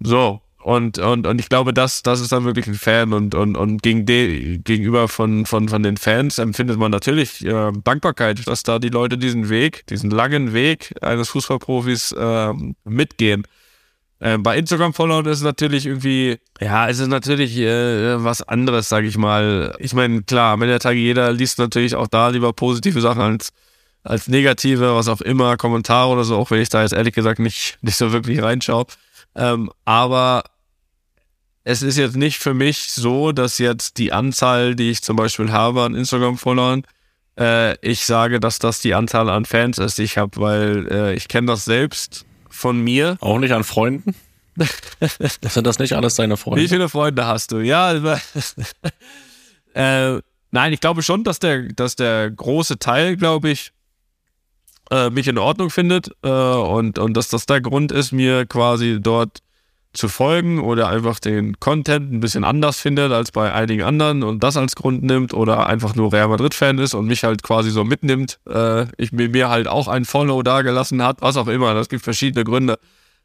[0.00, 3.56] So und, und, und ich glaube, das, das ist dann wirklich ein Fan und, und,
[3.56, 8.64] und gegen de, gegenüber von, von, von den Fans empfindet man natürlich äh, Dankbarkeit, dass
[8.64, 13.46] da die Leute diesen Weg, diesen langen Weg eines Fußballprofis äh, mitgehen.
[14.18, 19.06] Äh, bei Instagram-Followern ist es natürlich irgendwie, ja, es ist natürlich äh, was anderes, sage
[19.06, 19.74] ich mal.
[19.78, 23.20] Ich meine, klar, am Ende der Tage jeder liest natürlich auch da lieber positive Sachen
[23.20, 23.52] als
[24.06, 27.40] als negative, was auch immer, Kommentare oder so, auch wenn ich da jetzt ehrlich gesagt
[27.40, 28.86] nicht, nicht so wirklich reinschaue.
[29.34, 30.44] Ähm, aber
[31.64, 35.50] es ist jetzt nicht für mich so, dass jetzt die Anzahl, die ich zum Beispiel
[35.50, 36.84] habe an Instagram-Followern,
[37.38, 41.14] äh, ich sage, dass das die Anzahl an Fans ist, die ich habe, weil äh,
[41.14, 42.24] ich kenne das selbst
[42.56, 43.16] von mir.
[43.20, 44.14] Auch nicht an Freunden?
[45.42, 46.62] Sind das nicht alles deine Freunde?
[46.62, 47.58] Wie viele Freunde hast du?
[47.58, 47.92] Ja,
[49.74, 53.72] äh, nein, ich glaube schon, dass der, dass der große Teil, glaube ich,
[54.90, 58.98] äh, mich in Ordnung findet äh, und, und dass das der Grund ist, mir quasi
[59.00, 59.40] dort
[59.96, 64.42] zu folgen oder einfach den Content ein bisschen anders findet als bei einigen anderen und
[64.42, 67.84] das als Grund nimmt oder einfach nur Real Madrid-Fan ist und mich halt quasi so
[67.84, 68.38] mitnimmt.
[68.48, 71.74] Äh, ich mir, mir halt auch ein Follow dagelassen hat, was auch immer.
[71.74, 72.78] Das gibt verschiedene Gründe.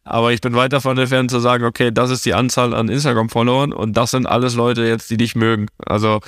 [0.04, 3.72] Aber ich bin weit davon entfernt zu sagen, okay, das ist die Anzahl an Instagram-Followern
[3.72, 5.68] und das sind alles Leute jetzt, die dich mögen.
[5.86, 6.22] Also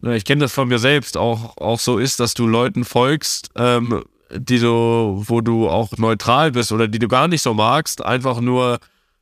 [0.00, 3.50] ne, ich kenne das von mir selbst auch, auch so ist, dass du Leuten folgst,
[3.56, 8.04] ähm, die du, wo du auch neutral bist oder die du gar nicht so magst,
[8.04, 8.78] einfach nur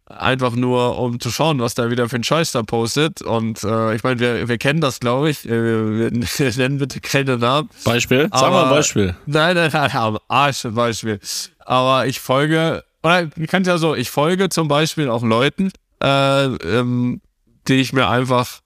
[0.06, 3.22] einfach nur um zu schauen, was da wieder für ein Scheiß da postet.
[3.22, 5.44] Und äh, ich meine, wir, wir kennen das, glaube ich.
[5.44, 7.68] Äh, Wir, wir nennen bitte keine Namen.
[7.84, 8.28] Beispiel?
[8.32, 9.16] Sag mal ein Beispiel.
[9.26, 11.20] Nein, nein, nein, am Arsch ein Beispiel.
[11.58, 16.44] Aber ich folge, oder ich kann ja so, ich folge zum Beispiel auch Leuten, äh,
[16.44, 17.20] ähm,
[17.66, 18.60] die ich mir einfach,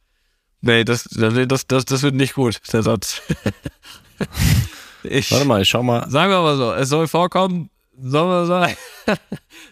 [0.61, 3.23] nee, das, das, das, das wird nicht gut, der Satz.
[5.03, 6.11] ich, Warte mal, ich schau mal.
[6.11, 7.71] Sagen wir mal so, es soll vorkommen,
[8.03, 8.77] soll man sagen,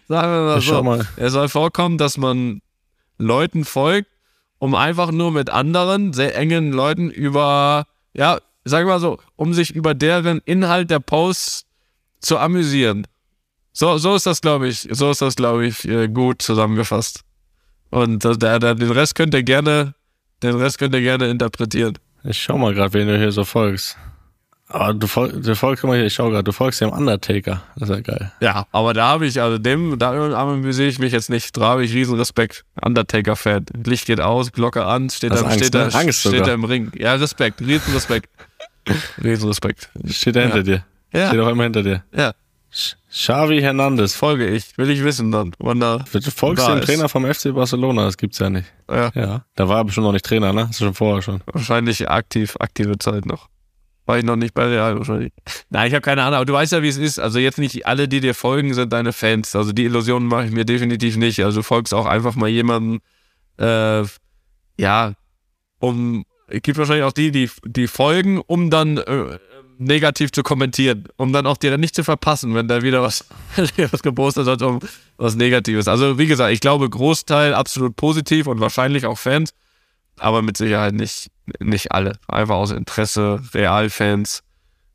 [0.08, 1.08] sagen wir mal so, mal.
[1.16, 2.60] es soll vorkommen, dass man
[3.18, 4.08] Leuten folgt,
[4.58, 9.54] um einfach nur mit anderen, sehr engen Leuten über, ja, sagen wir mal so, um
[9.54, 11.66] sich über deren Inhalt der Posts
[12.20, 13.06] zu amüsieren.
[13.72, 17.20] So, so ist das, glaube ich, so ist das, glaube ich, äh, gut zusammengefasst.
[17.90, 19.94] Und der, der, den Rest könnt ihr gerne,
[20.42, 21.96] den Rest könnt ihr gerne interpretieren.
[22.24, 23.96] Ich schau mal gerade, wen du hier so folgst.
[24.70, 27.62] Aber du, fol du folgst, guck mal hier, ich schau gerade, du folgst dem Undertaker.
[27.76, 28.32] Das ist ja geil.
[28.40, 31.56] Ja, aber da habe ich, also dem, da amüsiere ich mich jetzt nicht.
[31.56, 32.64] Da habe ich riesen Respekt.
[32.82, 33.64] Undertaker-Fan.
[33.84, 35.88] Licht geht aus, Glocke an, steht, da, Angst, steht, ne?
[35.90, 36.46] da, Angst steht sogar.
[36.48, 36.92] da im Ring.
[36.98, 38.28] Ja, Respekt, riesen Respekt.
[39.24, 39.88] riesen Respekt.
[40.06, 40.84] Steht er hinter dir.
[41.14, 41.28] Ja.
[41.28, 42.04] Steht auch immer hinter dir.
[42.14, 42.34] Ja,
[43.10, 44.14] Xavi Hernandez.
[44.14, 44.76] folge ich.
[44.76, 46.04] Will ich wissen dann, wann da.
[46.12, 46.86] Du folgst da dem ist.
[46.86, 48.66] Trainer vom FC Barcelona, das gibt's ja nicht.
[48.90, 49.44] Ja, Ja.
[49.54, 50.62] Da war er bestimmt noch nicht Trainer, ne?
[50.62, 51.40] Das ist schon vorher schon.
[51.46, 53.48] wahrscheinlich aktiv, aktive Zeit noch.
[54.08, 55.34] War ich noch nicht bei Real wahrscheinlich.
[55.68, 57.18] Nein, ich habe keine Ahnung, aber du weißt ja, wie es ist.
[57.18, 59.54] Also jetzt nicht alle, die dir folgen, sind deine Fans.
[59.54, 61.44] Also die Illusionen mache ich mir definitiv nicht.
[61.44, 63.00] Also du folgst auch einfach mal jemandem,
[63.58, 64.04] äh,
[64.80, 65.12] ja,
[65.78, 69.38] um, es gibt wahrscheinlich auch die, die, die folgen, um dann äh,
[69.76, 73.26] negativ zu kommentieren, um dann auch dir nicht zu verpassen, wenn da wieder was,
[73.90, 74.80] was gepostet hat, um
[75.18, 75.86] was Negatives.
[75.86, 79.52] Also wie gesagt, ich glaube Großteil absolut positiv und wahrscheinlich auch Fans,
[80.16, 81.28] aber mit Sicherheit nicht,
[81.60, 82.18] nicht alle.
[82.28, 84.42] Einfach aus Interesse, Realfans,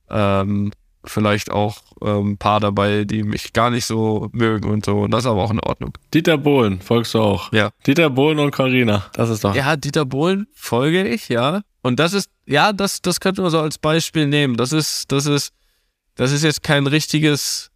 [0.10, 0.72] ähm,
[1.06, 5.02] vielleicht auch ähm, ein paar dabei, die mich gar nicht so mögen und so.
[5.02, 5.94] Und das ist aber auch in Ordnung.
[6.14, 7.52] Dieter Bohlen folgst du auch.
[7.52, 7.72] Ja.
[7.86, 9.06] Dieter Bohlen und Karina.
[9.14, 9.56] Das ist doch.
[9.56, 11.62] Ja, Dieter Bohlen folge ich, ja.
[11.82, 14.56] Und das ist, ja, das, das könnte man so als Beispiel nehmen.
[14.56, 15.54] Das ist, das ist,
[16.16, 17.70] das ist jetzt kein richtiges,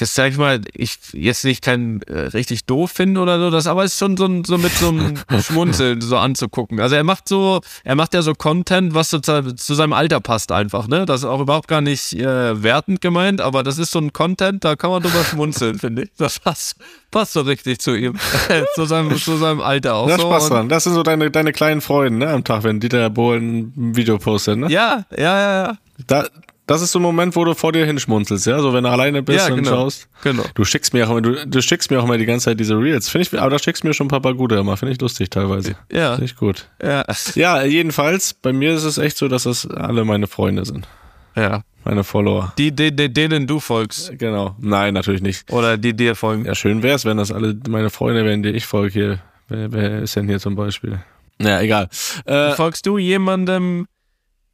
[0.00, 3.66] jetzt sag ich mal, ich jetzt nicht kein äh, richtig doof finde oder so, das
[3.66, 6.80] aber ist schon so, so mit so einem Schmunzeln so anzugucken.
[6.80, 10.20] Also er macht so, er macht ja so Content, was so zu, zu seinem Alter
[10.20, 11.06] passt einfach, ne?
[11.06, 14.64] Das ist auch überhaupt gar nicht äh, wertend gemeint, aber das ist so ein Content,
[14.64, 16.10] da kann man drüber schmunzeln, finde ich.
[16.18, 16.76] Das passt,
[17.10, 18.16] passt so richtig zu ihm,
[18.74, 20.22] zu seinem, zu seinem Alter auch Da so.
[20.22, 20.68] Spaß dran.
[20.68, 24.18] Das sind so deine, deine kleinen Freunde, ne, am Tag, wenn Dieter Bohlen ein Video
[24.18, 24.68] postet, ne?
[24.70, 25.78] Ja, ja, ja, ja.
[26.06, 26.26] Da,
[26.66, 28.60] das ist so ein Moment, wo du vor dir hinschmunzelst, ja?
[28.60, 29.70] So, wenn du alleine bist Ja, und genau.
[29.70, 30.08] schaust.
[30.22, 30.44] Genau.
[30.54, 32.76] Du schickst mir auch immer, du, du schickst mir auch immer die ganze Zeit diese
[32.78, 33.08] Reels.
[33.08, 34.76] Finde ich, aber da schickst du mir schon ein paar, paar gute immer.
[34.76, 35.76] Finde ich lustig teilweise.
[35.92, 36.12] Ja.
[36.12, 36.68] Finde ich gut.
[36.82, 37.04] Ja.
[37.34, 40.88] Ja, jedenfalls, bei mir ist es echt so, dass das alle meine Freunde sind.
[41.36, 41.62] Ja.
[41.84, 42.52] Meine Follower.
[42.58, 44.18] Die, die, die, denen du folgst.
[44.18, 44.56] Genau.
[44.58, 45.52] Nein, natürlich nicht.
[45.52, 46.46] Oder die dir folgen.
[46.46, 49.18] Ja, schön wär's, wenn das alle meine Freunde wären, die ich folge hier.
[49.48, 50.98] Wer, wer ist denn hier zum Beispiel?
[51.40, 51.88] Ja, egal.
[52.24, 53.86] Äh, Folgst du jemandem,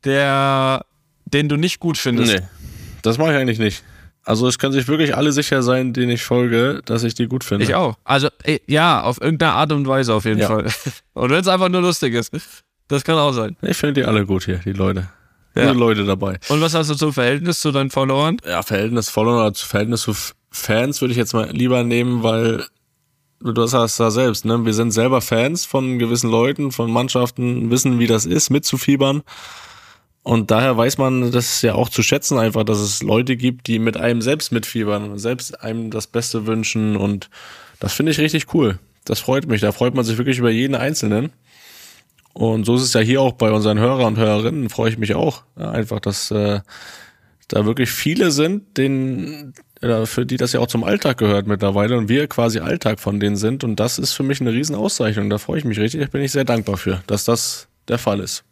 [0.05, 0.85] der,
[1.33, 2.33] den du nicht gut findest?
[2.35, 2.41] nee,
[3.03, 3.83] das mache ich eigentlich nicht.
[4.25, 7.43] Also es können sich wirklich alle sicher sein, denen ich folge, dass ich die gut
[7.43, 7.65] finde.
[7.65, 7.97] Ich auch.
[8.05, 10.47] Also, ey, ja, auf irgendeine Art und Weise auf jeden Ja.
[10.47, 10.67] Fall.
[11.15, 12.31] Und wenn es einfach nur lustig ist.
[12.87, 13.57] Das kann auch sein.
[13.63, 15.09] Ich finde die alle gut hier, die Leute.
[15.57, 15.67] Ja.
[15.67, 16.39] Gute Leute dabei.
[16.49, 18.37] Und was hast du zum Verhältnis zu deinen Followern?
[18.47, 20.15] Ja, Verhältnis Follower oder zu Verhältnis zu
[20.51, 22.65] Fans würde ich jetzt mal lieber nehmen, weil
[23.41, 24.65] du hast da selbst, ne?
[24.65, 29.23] Wir sind selber Fans von gewissen Leuten, von Mannschaften, wissen, wie das ist, mitzufiebern.
[30.23, 33.79] Und daher weiß man das ja auch zu schätzen, einfach, dass es Leute gibt, die
[33.79, 36.97] mit einem selbst mitfiebern selbst einem das Beste wünschen.
[36.97, 37.29] Und
[37.81, 38.79] das finde ich richtig cool.
[39.05, 39.61] Das freut mich.
[39.61, 41.33] Da freut man sich wirklich über jeden Einzelnen.
[42.35, 45.15] Und so ist es ja hier auch bei unseren Hörern und Hörerinnen, freue ich mich
[45.15, 45.43] auch.
[45.59, 46.61] Ja, einfach, dass, äh,
[47.49, 49.53] da wirklich viele sind, denen,
[49.83, 53.21] oder für die das ja auch zum Alltag gehört mittlerweile und wir quasi Alltag von
[53.21, 53.65] denen sind.
[53.65, 55.29] Und das ist für mich eine Riesenauszeichnung.
[55.29, 56.01] Da freue ich mich richtig.
[56.01, 58.45] Da bin ich sehr dankbar für, dass das der Fall ist.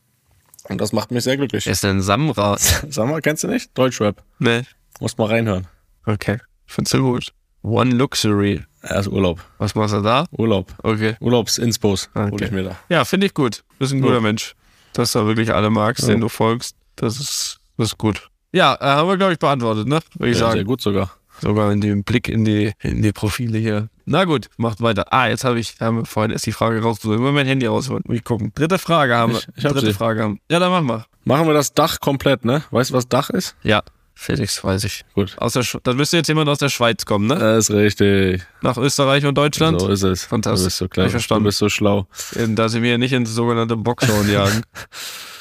[0.70, 1.66] Und das macht mich sehr glücklich.
[1.66, 2.56] Wer ist denn Samra?
[2.88, 3.76] Sag mal, kennst du nicht?
[3.76, 4.22] Deutschrap.
[4.38, 4.62] nee.
[5.00, 5.66] Musst mal reinhören.
[6.04, 6.38] Okay.
[6.66, 7.32] Findest du gut.
[7.62, 8.62] One Luxury.
[8.82, 9.42] Er ist Urlaub.
[9.58, 10.26] Was machst du da?
[10.30, 10.72] Urlaub.
[10.82, 11.16] Okay.
[11.20, 12.44] Urlaubsinspos hol Okay.
[12.46, 12.76] ich mir da.
[12.90, 13.58] Ja, finde ich gut.
[13.58, 14.20] Du bist ein guter Ja.
[14.20, 14.54] Mensch.
[14.92, 16.76] Dass du wirklich alle magst, denen du folgst.
[16.96, 18.28] Das ist, das ist gut.
[18.52, 20.00] Ja, äh, haben wir, glaube ich, beantwortet, ne?
[20.18, 20.54] Würde ich Ja, sagen.
[20.54, 21.10] sehr gut sogar.
[21.40, 23.88] Sogar in dem Blick in die, in die Profile hier.
[24.06, 25.12] Na gut, macht weiter.
[25.12, 27.18] Ah, jetzt habe ich, haben wir vorhin erst die Frage rausgesucht.
[27.18, 28.02] Immer mein Handy rausholen.
[28.06, 28.52] Muss ich gucken.
[28.54, 29.38] Dritte Frage haben wir.
[29.38, 29.92] Ich- ich Dritte sie.
[29.92, 30.40] Frage haben.
[30.50, 31.06] Ja, dann machen wir.
[31.24, 32.62] Machen wir das Dach komplett, ne?
[32.70, 33.54] Weißt du, was Dach ist?
[33.62, 33.82] Ja,
[34.14, 35.04] Felix, weiß ich.
[35.14, 35.34] Gut.
[35.38, 37.36] Aus der Sch dann müsste jetzt jemand aus der Schweiz kommen, ne?
[37.38, 38.42] Das ist richtig.
[38.62, 39.80] Nach Österreich und Deutschland.
[39.80, 40.24] So ist es.
[40.24, 40.60] Fantastisch.
[40.62, 41.06] Du bist so klar.
[41.06, 41.44] ich verstanden.
[41.44, 42.06] Du bist so schlau.
[42.36, 44.62] Ähm, Da sie mir nicht ins sogenannte Boxschauen jagen.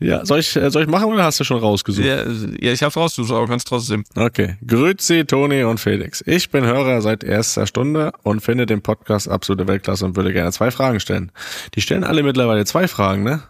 [0.00, 2.06] Ja, soll ich, äh, soll ich machen oder hast du schon rausgesucht?
[2.06, 4.04] ja, ja, ich hab's rausgesucht, aber kannst trotzdem.
[4.14, 4.56] Okay.
[4.64, 6.22] Grüezi, Toni und Felix.
[6.24, 10.52] Ich bin Hörer seit erster Stunde und finde den Podcast absolute Weltklasse und würde gerne
[10.52, 11.32] zwei Fragen stellen.
[11.74, 13.42] Die stellen alle mittlerweile zwei Fragen, ne?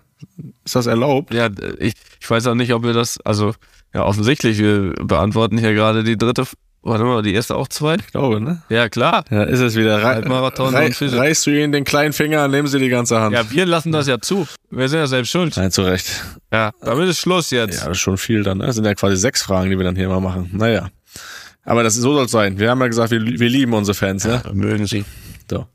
[0.64, 1.34] Ist das erlaubt?
[1.34, 3.54] Ja, ich, ich weiß auch nicht, ob wir das, also,
[3.94, 6.44] ja, offensichtlich, wir beantworten hier gerade die dritte,
[6.82, 7.96] warte mal, die erste auch zwei?
[7.96, 8.62] Ich glaube, ne?
[8.68, 9.24] Ja, klar.
[9.30, 10.02] Ja, ist es wieder.
[10.02, 11.18] Halbmarathon rei und Physik.
[11.18, 13.34] reißt du ihnen den kleinen Finger, nehmen sie die ganze Hand.
[13.34, 14.46] Ja, wir lassen das ja zu.
[14.70, 15.56] Wir sind ja selbst schuld.
[15.56, 16.24] Nein, zu Recht.
[16.52, 17.80] Ja, damit ist Schluss jetzt.
[17.80, 18.58] Ja, das ist schon viel dann.
[18.58, 18.66] Ne?
[18.66, 20.50] Das sind ja quasi sechs Fragen, die wir dann hier mal machen.
[20.52, 20.88] Naja.
[21.64, 22.58] Aber das so soll es sein.
[22.58, 24.42] Wir haben ja gesagt, wir, wir lieben unsere Fans, ne?
[24.52, 25.04] Mögen Sie.
[25.50, 25.66] So.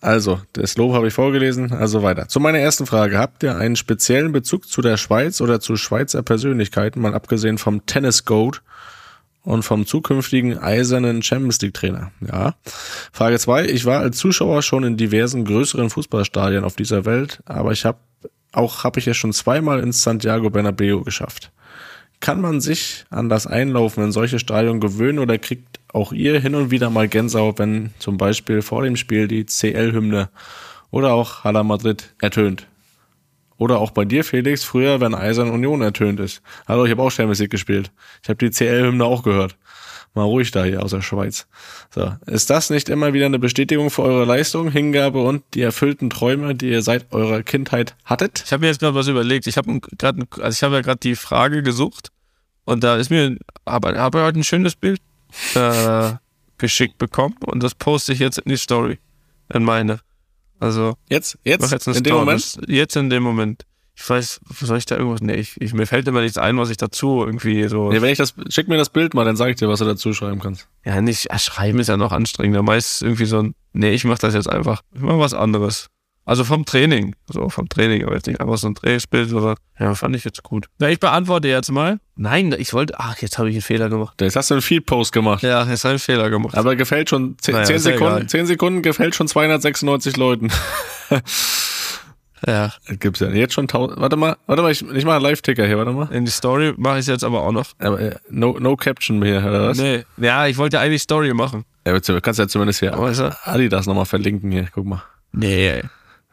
[0.00, 2.28] Also, das Lob habe ich vorgelesen, also weiter.
[2.28, 3.18] Zu meiner ersten Frage.
[3.18, 7.84] Habt ihr einen speziellen Bezug zu der Schweiz oder zu Schweizer Persönlichkeiten, mal abgesehen vom
[7.86, 8.62] Tennis Goat
[9.42, 12.12] und vom zukünftigen eisernen Champions League Trainer?
[12.26, 12.54] Ja.
[13.12, 13.66] Frage zwei.
[13.66, 17.98] Ich war als Zuschauer schon in diversen größeren Fußballstadien auf dieser Welt, aber ich habe
[18.52, 21.52] auch habe ich es schon zweimal ins Santiago Bernabeu geschafft.
[22.20, 26.54] Kann man sich an das Einlaufen in solche Stadien gewöhnen oder kriegt auch ihr hin
[26.54, 30.28] und wieder mal Gänsehaut, wenn zum Beispiel vor dem Spiel die CL-Hymne
[30.90, 32.66] oder auch Hala Madrid ertönt?
[33.58, 36.42] Oder auch bei dir, Felix, früher, wenn Eisern Union ertönt ist.
[36.68, 37.90] Hallo, ich habe auch League gespielt.
[38.22, 39.56] Ich habe die CL-Hymne auch gehört.
[40.14, 41.46] Mal ruhig da hier aus der Schweiz.
[41.90, 46.08] So, ist das nicht immer wieder eine Bestätigung für eure Leistung, Hingabe und die erfüllten
[46.08, 48.42] Träume, die ihr seit eurer Kindheit hattet?
[48.46, 49.46] Ich habe mir jetzt gerade was überlegt.
[49.48, 52.10] Ich habe gerade, also ich habe ja gerade die Frage gesucht
[52.64, 55.00] und da ist mir, aber habe heute ein schönes Bild
[55.54, 56.12] äh,
[56.58, 58.98] geschickt bekommen und das poste ich jetzt in die Story,
[59.52, 60.00] in meine.
[60.60, 62.14] Also Jetzt, jetzt, jetzt in dem.
[62.14, 62.58] Moment?
[62.66, 63.64] Jetzt in dem Moment.
[64.00, 65.20] Ich weiß, soll ich da irgendwas?
[65.20, 67.90] Nee, ich, ich, mir fällt immer nichts ein, was ich dazu irgendwie so.
[67.90, 69.84] Nee, wenn ich das, schick mir das Bild mal, dann sag ich dir, was du
[69.84, 70.68] dazu schreiben kannst.
[70.84, 72.62] Ja, nicht, ja, schreiben ist ja noch anstrengender.
[72.62, 74.82] Meist irgendwie so ein, nee, ich mach das jetzt einfach.
[74.94, 75.88] Ich mach was anderes.
[76.28, 77.14] Also vom Training.
[77.26, 80.42] So vom Training, aber jetzt nicht einfach so ein Trainingsbild, sondern, ja, fand ich jetzt
[80.42, 80.66] gut.
[80.78, 82.00] Na, ich beantworte jetzt mal.
[82.16, 84.20] Nein, ich wollte, ach, jetzt habe ich einen Fehler gemacht.
[84.20, 85.42] Jetzt hast du einen Feed-Post gemacht.
[85.42, 86.54] Ja, jetzt habe ich einen Fehler gemacht.
[86.54, 88.26] Aber gefällt schon, 10, Naja, ist ja Sekunden, egal.
[88.26, 90.50] 10 Sekunden gefällt schon 296 Leuten.
[92.46, 93.98] Ja, Das gibt's ja jetzt schon 1000.
[93.98, 96.08] Warte mal, warte mal, ich, ich mache einen Live-Ticker hier, warte mal.
[96.12, 97.66] in die Story mache ich jetzt aber auch noch.
[97.80, 99.78] Aber, äh, no, no Caption mehr, oder was?
[99.78, 101.64] Nee, ja, ich wollte eigentlich Story machen.
[101.84, 103.36] Ja, aber du kannst ja zumindest hier er?
[103.48, 105.02] Adidas nochmal verlinken hier, guck mal.
[105.32, 105.82] Nee,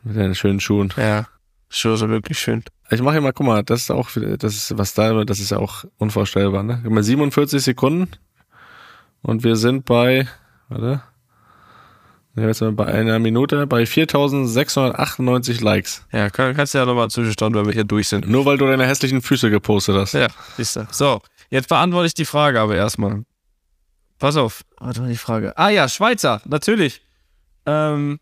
[0.05, 0.93] Mit deinen schönen Schuhen.
[0.97, 1.27] ja.
[1.67, 2.63] Schuhe sind wirklich schön.
[2.91, 5.49] Ich mache hier mal, guck mal, das ist auch, das ist, was da, das ist
[5.49, 6.79] ja auch unvorstellbar, ne?
[6.83, 8.11] Guck mal, 47 Sekunden.
[9.23, 10.27] Und wir sind bei,
[10.69, 11.01] warte.
[12.35, 16.05] Ja, jetzt sind wir bei einer Minute, bei 4698 Likes.
[16.11, 18.27] Ja, kann, kannst du ja nochmal zwischenstanden, wenn wir hier durch sind.
[18.27, 20.13] Nur weil du deine hässlichen Füße gepostet hast.
[20.13, 20.87] Ja, siehst du.
[20.91, 23.23] So, jetzt beantworte ich die Frage aber erstmal.
[24.19, 24.61] Pass auf.
[24.77, 25.57] Warte mal die Frage.
[25.57, 27.01] Ah ja, Schweizer, natürlich.
[27.65, 28.19] Ähm,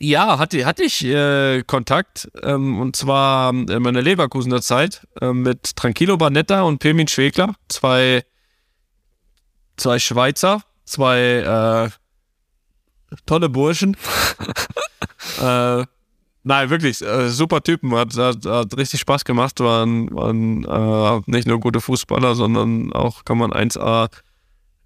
[0.00, 5.76] ja, hatte, hatte ich äh, Kontakt ähm, und zwar in meiner Leverkusener Zeit äh, mit
[5.76, 8.24] Tranquilo Banetta und Pirmin Schwegler, zwei,
[9.76, 13.96] zwei Schweizer, zwei äh, tolle Burschen.
[15.42, 15.84] äh,
[16.42, 21.46] Nein, wirklich, äh, super Typen, hat, hat, hat richtig Spaß gemacht, waren, waren äh, nicht
[21.46, 24.08] nur gute Fußballer, sondern auch kann man 1A,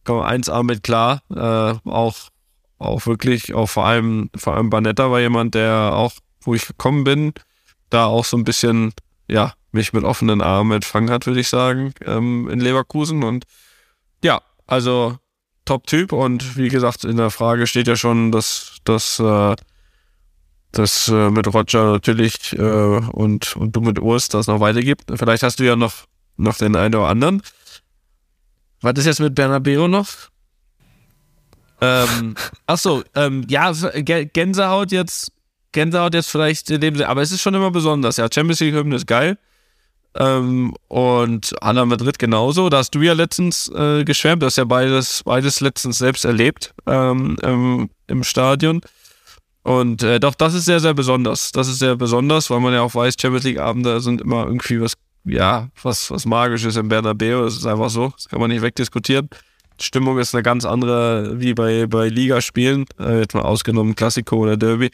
[0.03, 2.17] kann man 1A mit klar, äh, auch,
[2.79, 7.05] auch wirklich, auch vor allem, vor allem Banetta war jemand, der auch, wo ich gekommen
[7.05, 7.33] bin,
[7.91, 8.93] da auch so ein bisschen,
[9.29, 13.45] ja, mich mit offenen Armen empfangen hat, würde ich sagen, ähm, in Leverkusen und
[14.23, 15.19] ja, also
[15.65, 19.57] Top-Typ und wie gesagt, in der Frage steht ja schon, dass, dass, äh,
[20.77, 25.05] das äh, mit Roger natürlich äh, und, und du mit Urs das noch weitergibt.
[25.15, 25.95] Vielleicht hast du ja noch,
[26.37, 27.43] noch den einen oder anderen.
[28.81, 30.09] Was ist jetzt mit Bernabeo noch?
[31.81, 32.35] Ähm,
[32.67, 35.33] ach so, ähm, ja, Gä- Gänsehaut jetzt,
[35.73, 38.17] Gänsehaut jetzt vielleicht in dem Sinne, aber es ist schon immer besonders.
[38.17, 39.39] Ja, Champions League Hymne ist geil.
[40.17, 42.69] Ähm, und Hanna Madrid genauso.
[42.69, 46.73] Da hast du ja letztens äh, geschwärmt, du hast ja beides, beides letztens selbst erlebt
[46.87, 48.81] ähm, im, im Stadion.
[49.65, 51.51] Und äh, doch, das ist sehr, sehr besonders.
[51.51, 54.93] Das ist sehr besonders, weil man ja auch weiß, Champions League-Abende sind immer irgendwie was,
[55.25, 57.45] ja, was, was Magisches im Bernabeu.
[57.45, 58.13] Das ist einfach so.
[58.15, 59.29] Das kann man nicht wegdiskutieren.
[59.81, 64.57] Stimmung ist eine ganz andere wie bei, bei Ligaspielen, äh, jetzt mal ausgenommen Klassiko oder
[64.57, 64.91] Derby.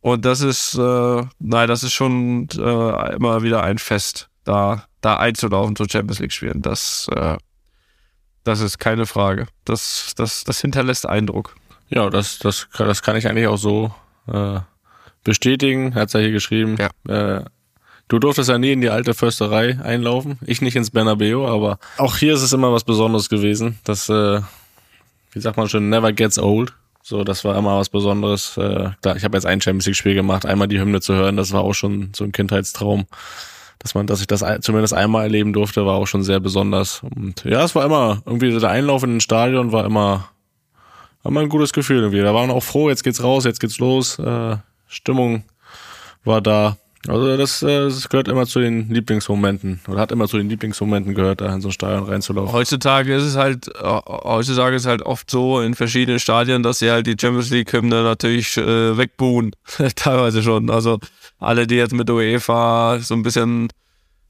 [0.00, 5.16] Und das ist, äh, nein, das ist schon äh, immer wieder ein Fest, da, da
[5.16, 6.62] einzulaufen zu Champions League spielen.
[6.62, 7.36] Das, äh,
[8.44, 9.48] das ist keine Frage.
[9.64, 11.56] Das, das, das hinterlässt Eindruck.
[11.88, 13.92] Ja, das, das, das kann ich eigentlich auch so
[14.32, 14.60] äh,
[15.24, 15.94] bestätigen.
[15.94, 16.76] Hat's ja hier geschrieben.
[16.78, 17.38] Ja.
[17.38, 17.44] Äh,
[18.08, 20.38] du durftest ja nie in die alte Försterei einlaufen.
[20.46, 23.78] Ich nicht ins Bernabeu, aber auch hier ist es immer was Besonderes gewesen.
[23.84, 24.40] Das, äh,
[25.32, 26.72] wie sagt man schon, never gets old.
[27.02, 28.56] So, das war immer was Besonderes.
[28.56, 31.36] Äh, da, ich habe jetzt ein Champions League Spiel gemacht, einmal die Hymne zu hören,
[31.36, 33.06] das war auch schon so ein Kindheitstraum.
[33.78, 37.02] Dass man, dass ich das zumindest einmal erleben durfte, war auch schon sehr besonders.
[37.14, 40.30] Und ja, es war immer, irgendwie der Einlauf in den Stadion war immer,
[41.22, 42.22] war immer ein gutes Gefühl irgendwie.
[42.22, 44.18] Da waren auch froh, jetzt geht's raus, jetzt geht's los.
[44.18, 44.56] Äh,
[44.88, 45.44] Stimmung
[46.24, 46.76] war da.
[47.08, 51.14] Also das, äh, das gehört immer zu den Lieblingsmomenten oder hat immer zu den Lieblingsmomenten
[51.14, 52.52] gehört, da in so ein Stadion reinzulaufen.
[52.52, 56.80] Heutzutage ist es halt, äh, heutzutage ist es halt oft so in verschiedenen Stadien, dass
[56.80, 59.52] sie halt die Champions League Hymne natürlich äh, wegbuhen.
[59.96, 60.70] Teilweise schon.
[60.70, 60.98] Also
[61.38, 63.68] alle, die jetzt mit UEFA so ein bisschen,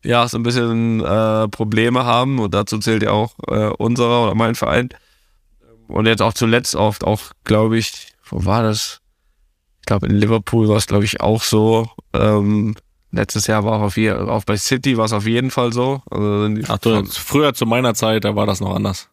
[0.05, 4.35] ja, so ein bisschen äh, Probleme haben, und dazu zählt ja auch äh, unserer oder
[4.35, 4.91] mein Verein.
[5.89, 9.01] Und jetzt auch zuletzt oft auch, glaube ich, wo war das?
[9.87, 11.89] Ich glaube, in Liverpool war es, glaube ich, auch so.
[12.13, 12.75] Ähm,
[13.13, 16.03] letztes Jahr war auch, auf je, auch bei City war es auf jeden Fall so.
[16.11, 19.09] Also Ach du, früher zu meiner Zeit, da war das noch anders.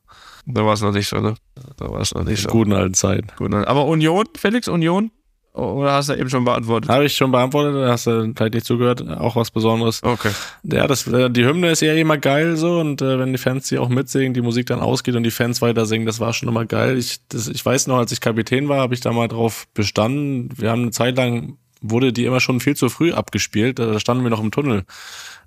[0.47, 1.35] da war es noch nicht so, ne?
[1.77, 2.49] Da war es noch nicht In so.
[2.49, 3.27] guten alten Zeiten.
[3.37, 5.11] Gut, aber Union, Felix, Union?
[5.53, 6.89] Oder hast du eben schon beantwortet?
[6.89, 10.01] Habe ich schon beantwortet, da hast du vielleicht nicht zugehört, auch was Besonderes.
[10.01, 10.31] Okay.
[10.63, 13.67] Ja, das, äh, die Hymne ist ja immer geil so und äh, wenn die Fans
[13.67, 16.49] die auch mitsingen, die Musik dann ausgeht und die Fans weiter singen, das war schon
[16.49, 16.97] immer geil.
[16.97, 20.49] Ich, das, ich weiß noch, als ich Kapitän war, habe ich da mal drauf bestanden.
[20.57, 24.23] Wir haben eine Zeit lang, wurde die immer schon viel zu früh abgespielt, da standen
[24.23, 24.85] wir noch im Tunnel.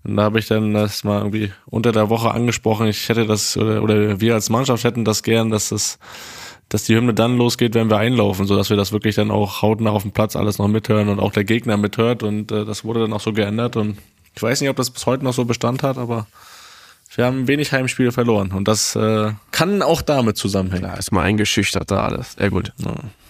[0.04, 2.86] Und da habe ich dann das mal irgendwie unter der Woche angesprochen.
[2.86, 5.98] Ich hätte das, oder wir als Mannschaft hätten das gern, dass das
[6.68, 9.62] dass die Hymne dann losgeht, wenn wir einlaufen, so dass wir das wirklich dann auch
[9.62, 12.84] hautnah auf dem Platz alles noch mithören und auch der Gegner mithört und äh, das
[12.84, 13.98] wurde dann auch so geändert und
[14.34, 16.26] ich weiß nicht, ob das bis heute noch so Bestand hat, aber
[17.14, 20.82] wir haben wenig Heimspiele verloren und das äh, kann auch damit zusammenhängen.
[20.82, 22.34] Da ist mal eingeschüchtert da alles.
[22.34, 22.72] Sehr gut.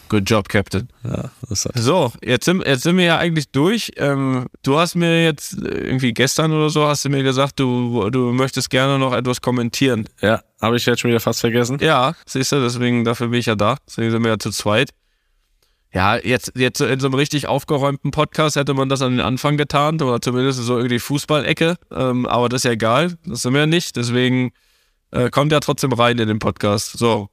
[0.09, 0.88] Good job, Captain.
[1.04, 1.30] Ja,
[1.74, 3.92] So, jetzt sind, jetzt sind wir ja eigentlich durch.
[3.96, 8.32] Ähm, du hast mir jetzt irgendwie gestern oder so hast du mir gesagt, du, du
[8.32, 10.09] möchtest gerne noch etwas kommentieren.
[10.20, 11.78] ja habe ich jetzt schon wieder fast vergessen.
[11.80, 13.76] Ja, siehst du, deswegen, dafür bin ich ja da.
[13.86, 14.90] Deswegen sind wir ja zu zweit.
[15.92, 19.57] Ja, jetzt, jetzt in so einem richtig aufgeräumten Podcast hätte man das an den Anfang
[19.57, 21.76] getan oder zumindest so irgendwie Fußballecke.
[21.90, 23.16] Ähm, aber das ist ja egal.
[23.24, 23.96] Das sind wir ja nicht.
[23.96, 24.52] Deswegen
[25.11, 26.98] äh, kommt ja trotzdem rein in den Podcast.
[26.98, 27.28] So.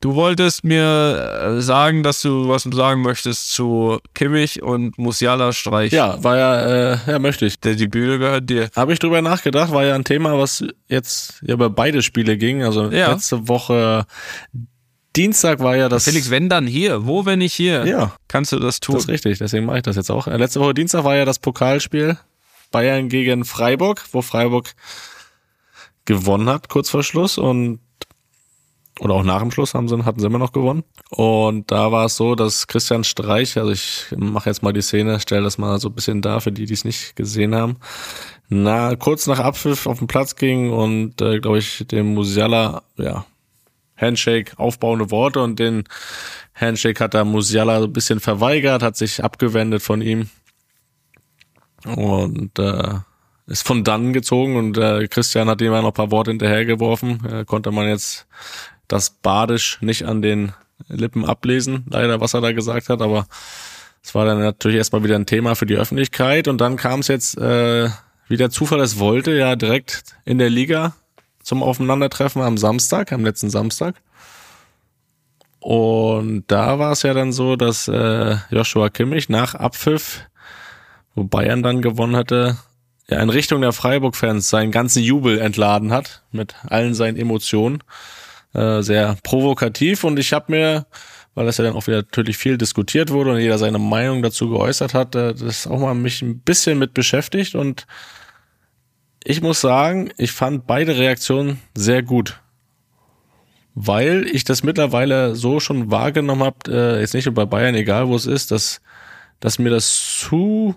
[0.00, 5.90] Du wolltest mir äh, sagen, dass du was sagen möchtest zu Kimmich und Musiala Streich.
[5.92, 7.58] Ja, war ja, äh, ja, möchte ich.
[7.58, 8.68] Der, die Bühne gehört dir.
[8.76, 12.62] Habe ich drüber nachgedacht, war ja ein Thema, was jetzt ja über beide Spiele ging.
[12.62, 13.10] Also Ja.
[13.10, 14.04] letzte Woche
[15.16, 16.04] Dienstag war ja das.
[16.04, 17.04] Felix, wenn dann hier.
[17.06, 17.84] Wo, wenn nicht hier?
[17.84, 18.14] Ja.
[18.28, 18.94] Kannst du das tun?
[18.94, 20.28] Das ist richtig, deswegen mache ich das jetzt auch.
[20.28, 22.16] Äh, Letzte Woche Dienstag war ja das Pokalspiel
[22.70, 24.74] Bayern gegen Freiburg, wo Freiburg
[26.04, 27.80] gewonnen hat, kurz vor Schluss und
[29.00, 30.84] oder auch nach dem Schluss haben sie, hatten sie immer noch gewonnen.
[31.10, 35.20] Und da war es so, dass Christian Streich, also ich mache jetzt mal die Szene,
[35.20, 37.76] stelle das mal so ein bisschen dar für die, die es nicht gesehen haben,
[38.48, 43.26] na, kurz nach Abpfiff auf den Platz ging und, äh, glaube ich, dem Musiala, ja,
[43.96, 45.84] Handshake, aufbauende Worte und den
[46.54, 50.28] Handshake hat der Musiala so ein bisschen verweigert, hat sich abgewendet von ihm
[51.84, 52.94] und äh,
[53.46, 57.24] ist von dann gezogen und äh, Christian hat ihm ja noch ein paar Worte hinterhergeworfen.
[57.24, 58.26] Äh, konnte man jetzt
[58.88, 60.52] das Badisch nicht an den
[60.88, 63.26] Lippen ablesen, leider, was er da gesagt hat, aber
[64.02, 67.08] es war dann natürlich erstmal wieder ein Thema für die Öffentlichkeit und dann kam es
[67.08, 67.90] jetzt, äh,
[68.28, 70.94] wie der Zufall es wollte, ja direkt in der Liga
[71.42, 73.96] zum Aufeinandertreffen am Samstag, am letzten Samstag.
[75.60, 80.22] Und da war es ja dann so, dass äh, Joshua Kimmich nach Abpfiff,
[81.14, 82.58] wo Bayern dann gewonnen hatte,
[83.10, 87.82] ja in Richtung der Freiburg-Fans seinen ganzen Jubel entladen hat mit allen seinen Emotionen.
[88.54, 90.86] Äh, sehr provokativ und ich habe mir,
[91.34, 94.48] weil das ja dann auch wieder natürlich viel diskutiert wurde und jeder seine Meinung dazu
[94.48, 97.86] geäußert hat, äh, das auch mal mich ein bisschen mit beschäftigt und
[99.22, 102.40] ich muss sagen, ich fand beide Reaktionen sehr gut.
[103.74, 108.08] Weil ich das mittlerweile so schon wahrgenommen habe, äh, jetzt nicht nur bei Bayern, egal
[108.08, 108.80] wo es ist, dass,
[109.40, 110.74] dass mir das zu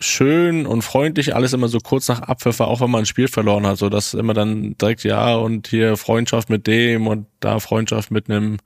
[0.00, 3.66] schön und freundlich, alles immer so kurz nach Abpfiff, auch wenn man ein Spiel verloren
[3.66, 8.10] hat, so dass immer dann direkt, ja, und hier Freundschaft mit dem und da Freundschaft
[8.10, 8.58] mit einem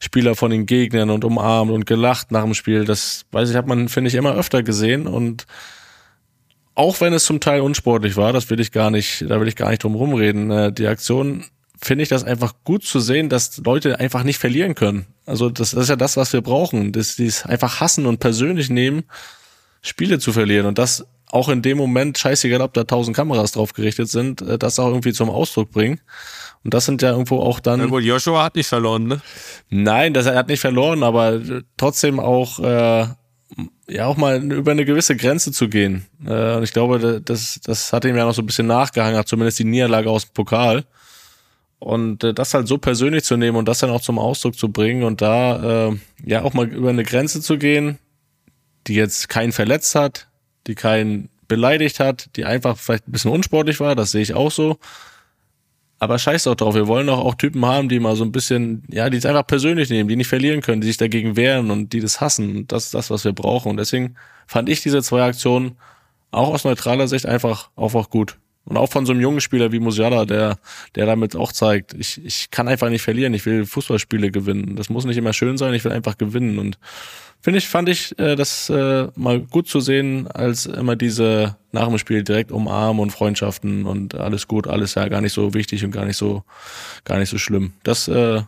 [0.00, 2.84] Spieler von den Gegnern und umarmt und gelacht nach dem Spiel.
[2.84, 5.46] Das, weiß ich, hat man, finde ich, immer öfter gesehen und
[6.74, 9.56] auch wenn es zum Teil unsportlich war, das will ich gar nicht, da will ich
[9.56, 10.50] gar nicht drum rumreden.
[10.50, 11.44] äh, Die Aktion
[11.80, 15.06] finde ich das einfach gut zu sehen, dass Leute einfach nicht verlieren können.
[15.26, 18.18] Also das, das ist ja das, was wir brauchen, dass die es einfach hassen und
[18.18, 19.04] persönlich nehmen,
[19.84, 23.74] Spiele zu verlieren und das auch in dem Moment, scheißegal, ob da tausend Kameras drauf
[23.74, 26.00] gerichtet sind, äh, das auch irgendwie zum Ausdruck bringen.
[26.62, 27.80] Und das sind ja irgendwo auch dann.
[27.80, 29.20] Na gut, Joshua hat nicht verloren, ne?
[29.68, 31.40] Nein, das, er hat nicht verloren, aber
[31.76, 33.06] trotzdem auch, äh,
[33.88, 36.06] ja, auch mal über eine gewisse Grenze zu gehen.
[36.24, 39.58] Äh, und ich glaube, das, das hat ihm ja noch so ein bisschen nachgehangen, zumindest
[39.58, 40.84] die Niederlage aus dem Pokal.
[41.78, 44.70] Und äh, das halt so persönlich zu nehmen und das dann auch zum Ausdruck zu
[44.70, 47.98] bringen und da äh, ja auch mal über eine Grenze zu gehen,
[48.86, 50.28] die jetzt keinen verletzt hat,
[50.66, 54.50] die keinen beleidigt hat, die einfach vielleicht ein bisschen unsportlich war, das sehe ich auch
[54.50, 54.78] so.
[55.98, 58.82] Aber scheiß doch drauf, wir wollen doch auch Typen haben, die mal so ein bisschen,
[58.90, 61.92] ja, die es einfach persönlich nehmen, die nicht verlieren können, die sich dagegen wehren und
[61.92, 62.56] die das hassen.
[62.56, 63.70] Und das ist das, was wir brauchen.
[63.70, 64.16] Und deswegen
[64.46, 65.76] fand ich diese zwei Aktionen
[66.30, 68.36] auch aus neutraler Sicht einfach, einfach gut.
[68.66, 70.58] Und auch von so einem jungen Spieler wie Musiala, der,
[70.94, 74.76] der damit auch zeigt, ich, ich kann einfach nicht verlieren, ich will Fußballspiele gewinnen.
[74.76, 76.58] Das muss nicht immer schön sein, ich will einfach gewinnen.
[76.58, 76.78] Und
[77.42, 81.88] finde ich, fand ich äh, das äh, mal gut zu sehen, als immer diese nach
[81.88, 85.84] dem Spiel direkt umarmen und Freundschaften und alles gut, alles ja gar nicht so wichtig
[85.84, 86.42] und gar nicht so,
[87.04, 87.74] gar nicht so schlimm.
[87.82, 88.40] Das äh,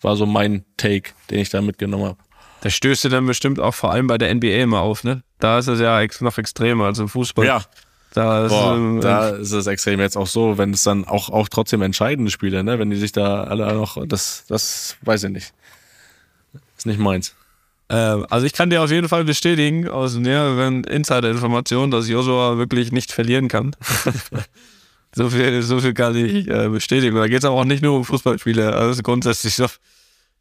[0.00, 2.18] war so mein Take, den ich da mitgenommen habe.
[2.62, 5.22] Das stößt dir dann bestimmt auch vor allem bei der NBA immer auf, ne?
[5.38, 7.44] Da ist es ja noch extremer als im Fußball.
[7.44, 7.62] Ja,
[8.12, 11.30] Da ist, Boah, ähm, da ist es extrem jetzt auch so, wenn es dann auch,
[11.30, 15.30] auch trotzdem entscheidende Spiele, ne, wenn die sich da alle noch, das, das weiß ich
[15.30, 15.54] nicht.
[16.76, 17.34] Ist nicht meins.
[17.88, 22.92] äh, also ich kann dir auf jeden Fall bestätigen, aus mehreren Insider-Informationen, dass Joshua wirklich
[22.92, 23.74] nicht verlieren kann.
[25.14, 27.16] so viel, so viel kann ich äh, bestätigen.
[27.16, 29.66] Da geht es aber auch nicht nur um Fußballspiele, also grundsätzlich so.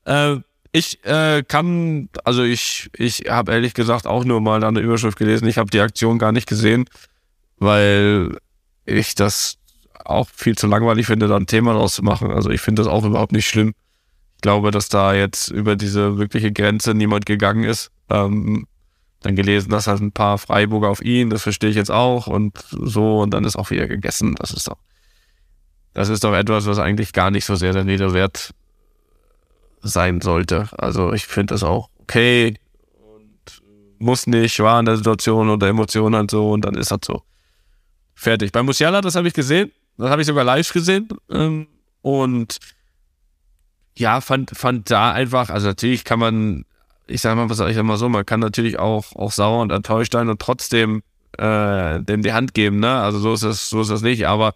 [0.03, 0.37] Äh,
[0.73, 5.47] ich äh, kann, also ich, ich habe ehrlich gesagt auch nur mal eine Überschrift gelesen.
[5.47, 6.85] Ich habe die Aktion gar nicht gesehen,
[7.61, 8.37] weil
[8.85, 9.57] ich das
[10.03, 12.31] auch viel zu langweilig finde, da ein Thema draus zu machen.
[12.31, 13.73] Also ich finde das auch überhaupt nicht schlimm.
[14.35, 17.91] Ich glaube, dass da jetzt über diese wirkliche Grenze niemand gegangen ist.
[18.09, 18.65] Ähm,
[19.21, 22.57] dann gelesen, dass halt ein paar Freiburger auf ihn, das verstehe ich jetzt auch und
[22.71, 24.33] so und dann ist auch wieder gegessen.
[24.39, 24.77] Das ist doch,
[25.93, 28.55] das ist doch etwas, was eigentlich gar nicht so sehr der Rede wert
[29.83, 30.69] sein sollte.
[30.75, 32.57] Also ich finde das auch okay
[32.97, 33.61] und
[33.99, 37.21] muss nicht, war in der Situation oder Emotionen halt so und dann ist das so.
[38.15, 38.51] Fertig.
[38.51, 41.67] Bei Musiala, das habe ich gesehen, das habe ich sogar live gesehen ähm,
[42.01, 42.57] und
[43.97, 46.65] ja, fand, fand da einfach, also natürlich kann man,
[47.07, 49.71] ich sag mal, was sag ich mal so, man kann natürlich auch, auch sauer und
[49.71, 51.03] enttäuscht sein und trotzdem
[51.37, 53.01] äh, dem die Hand geben, ne?
[53.01, 54.53] Also so ist es, so ist es nicht, aber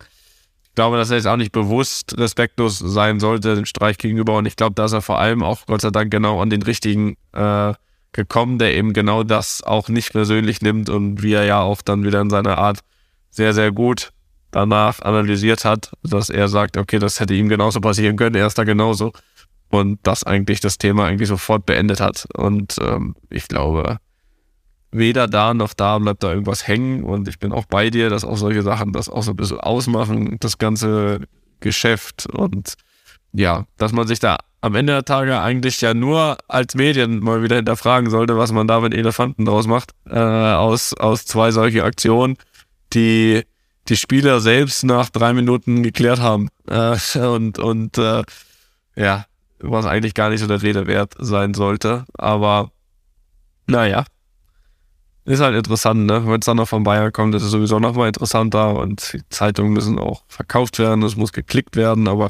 [0.63, 4.45] ich glaube, dass er jetzt auch nicht bewusst respektlos sein sollte dem Streich gegenüber und
[4.45, 7.73] ich glaube, dass er vor allem auch Gott sei Dank genau an den richtigen äh,
[8.11, 12.03] gekommen, der eben genau das auch nicht persönlich nimmt und wie er ja auch dann
[12.03, 12.79] wieder in seiner Art
[13.35, 14.11] sehr, sehr gut
[14.51, 18.57] danach analysiert hat, dass er sagt, okay, das hätte ihm genauso passieren können, er ist
[18.57, 19.11] da genauso.
[19.69, 22.27] Und das eigentlich das Thema eigentlich sofort beendet hat.
[22.33, 23.97] Und ähm, ich glaube,
[24.91, 27.03] weder da noch da bleibt da irgendwas hängen.
[27.03, 29.59] Und ich bin auch bei dir, dass auch solche Sachen das auch so ein bisschen
[29.59, 31.21] ausmachen, das ganze
[31.59, 32.27] Geschäft.
[32.27, 32.75] Und
[33.33, 37.43] ja, dass man sich da am Ende der Tage eigentlich ja nur als Medien mal
[37.43, 41.83] wieder hinterfragen sollte, was man da mit Elefanten draus macht, äh, aus, aus zwei solche
[41.83, 42.37] Aktionen,
[42.95, 43.43] die
[43.87, 46.49] die Spieler selbst nach drei Minuten geklärt haben.
[46.67, 48.23] Äh, und und äh,
[48.95, 49.25] ja,
[49.59, 52.05] was eigentlich gar nicht so der Rede wert sein sollte.
[52.17, 52.71] Aber
[53.67, 54.05] naja,
[55.25, 56.25] ist halt interessant, ne?
[56.25, 59.21] Wenn es dann noch von Bayern kommt, ist es sowieso noch mal interessanter und die
[59.29, 62.29] Zeitungen müssen auch verkauft werden, es muss geklickt werden, aber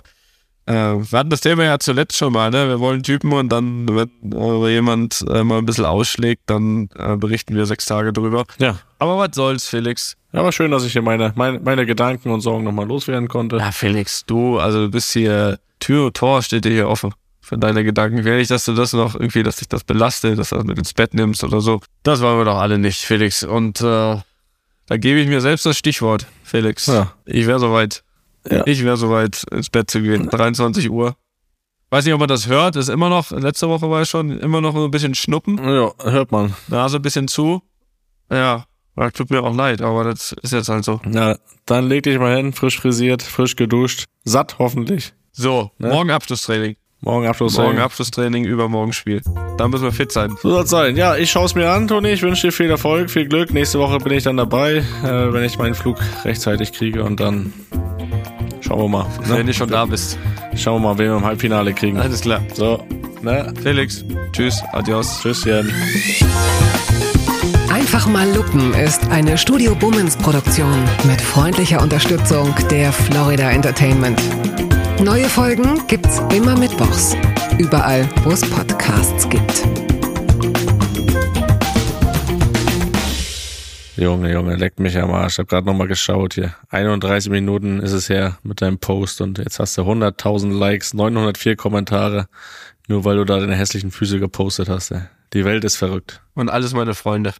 [0.66, 2.70] äh, wir hatten das Thema ja zuletzt schon mal, ne?
[2.70, 7.56] Wir wollen Typen und dann, wenn jemand äh, mal ein bisschen ausschlägt, dann äh, berichten
[7.56, 8.46] wir sechs Tage drüber.
[8.60, 8.80] Ja.
[8.98, 10.16] Aber was soll's, Felix?
[10.36, 13.56] Ja, aber schön, dass ich hier meine, meine, meine Gedanken und Sorgen nochmal loswerden konnte.
[13.56, 17.58] Ja, Felix, du, also du bist hier, Tür und Tor steht dir hier offen für
[17.58, 18.26] deine Gedanken.
[18.26, 20.78] Will nicht, dass du das noch irgendwie, dass dich das belastet, dass du das mit
[20.78, 21.80] ins Bett nimmst oder so.
[22.04, 23.44] Das wollen wir doch alle nicht, Felix.
[23.44, 24.18] Und äh,
[24.88, 26.88] da gebe ich mir selbst das Stichwort, Felix.
[26.88, 27.14] Ja.
[27.24, 28.04] Ich wäre soweit.
[28.50, 28.64] Ja.
[28.68, 30.30] Ich wäre soweit, ins Bett zu gehen.
[30.30, 31.16] 23 Uhr.
[31.92, 32.76] Weiß nicht, ob man das hört.
[32.76, 35.58] Ist immer noch, letzte Woche war ich schon, immer noch so ein bisschen Schnuppen.
[35.60, 36.54] Ja, hört man.
[36.68, 37.62] Nase ein bisschen zu.
[38.30, 38.66] Ja,
[38.96, 41.00] das tut mir auch leid, aber das ist jetzt halt so.
[41.12, 45.14] Ja, dann leg dich mal hin, frisch frisiert, frisch geduscht, satt hoffentlich.
[45.32, 45.90] So, Ne?
[45.90, 46.76] morgen Abschlusstraining.
[47.02, 47.58] Morgen Abschluss.
[47.58, 49.22] Morgen Abschlusstraining, übermorgen Spiel.
[49.58, 50.36] Dann müssen wir fit sein.
[50.42, 50.96] So soll's sein.
[50.98, 52.10] Ja, ich schaue es mir an, Toni.
[52.10, 53.54] Ich wünsche dir viel Erfolg, viel Glück.
[53.54, 57.54] Nächste Woche bin ich dann dabei, äh, wenn ich meinen Flug rechtzeitig kriege und dann
[58.62, 59.04] schauen wir mal.
[59.28, 59.38] Ne?
[59.38, 60.18] Wenn du schon da bist.
[60.56, 61.98] Schauen wir mal, wen wir im Halbfinale kriegen.
[62.00, 62.42] Alles klar.
[62.56, 62.84] So,
[63.22, 63.54] ne?
[63.62, 65.20] Felix, tschüss, adios.
[65.22, 65.72] Tschüsschen.
[67.76, 74.18] Einfach mal lupen ist eine Studio Bummens Produktion mit freundlicher Unterstützung der Florida Entertainment.
[75.04, 77.18] Neue Folgen gibt's immer mittwochs.
[77.58, 79.68] Überall, wo es Podcasts gibt.
[83.98, 85.34] Junge, Junge, leckt mich am Arsch.
[85.34, 86.56] Ich hab gerade nochmal geschaut hier.
[86.70, 91.58] 31 Minuten ist es her mit deinem Post und jetzt hast du 100.000 Likes, 904
[91.58, 92.30] Kommentare,
[92.88, 94.92] nur weil du da deine hässlichen Füße gepostet hast.
[94.92, 95.02] Ey.
[95.34, 96.22] Die Welt ist verrückt.
[96.36, 97.34] Und alles meine Freunde.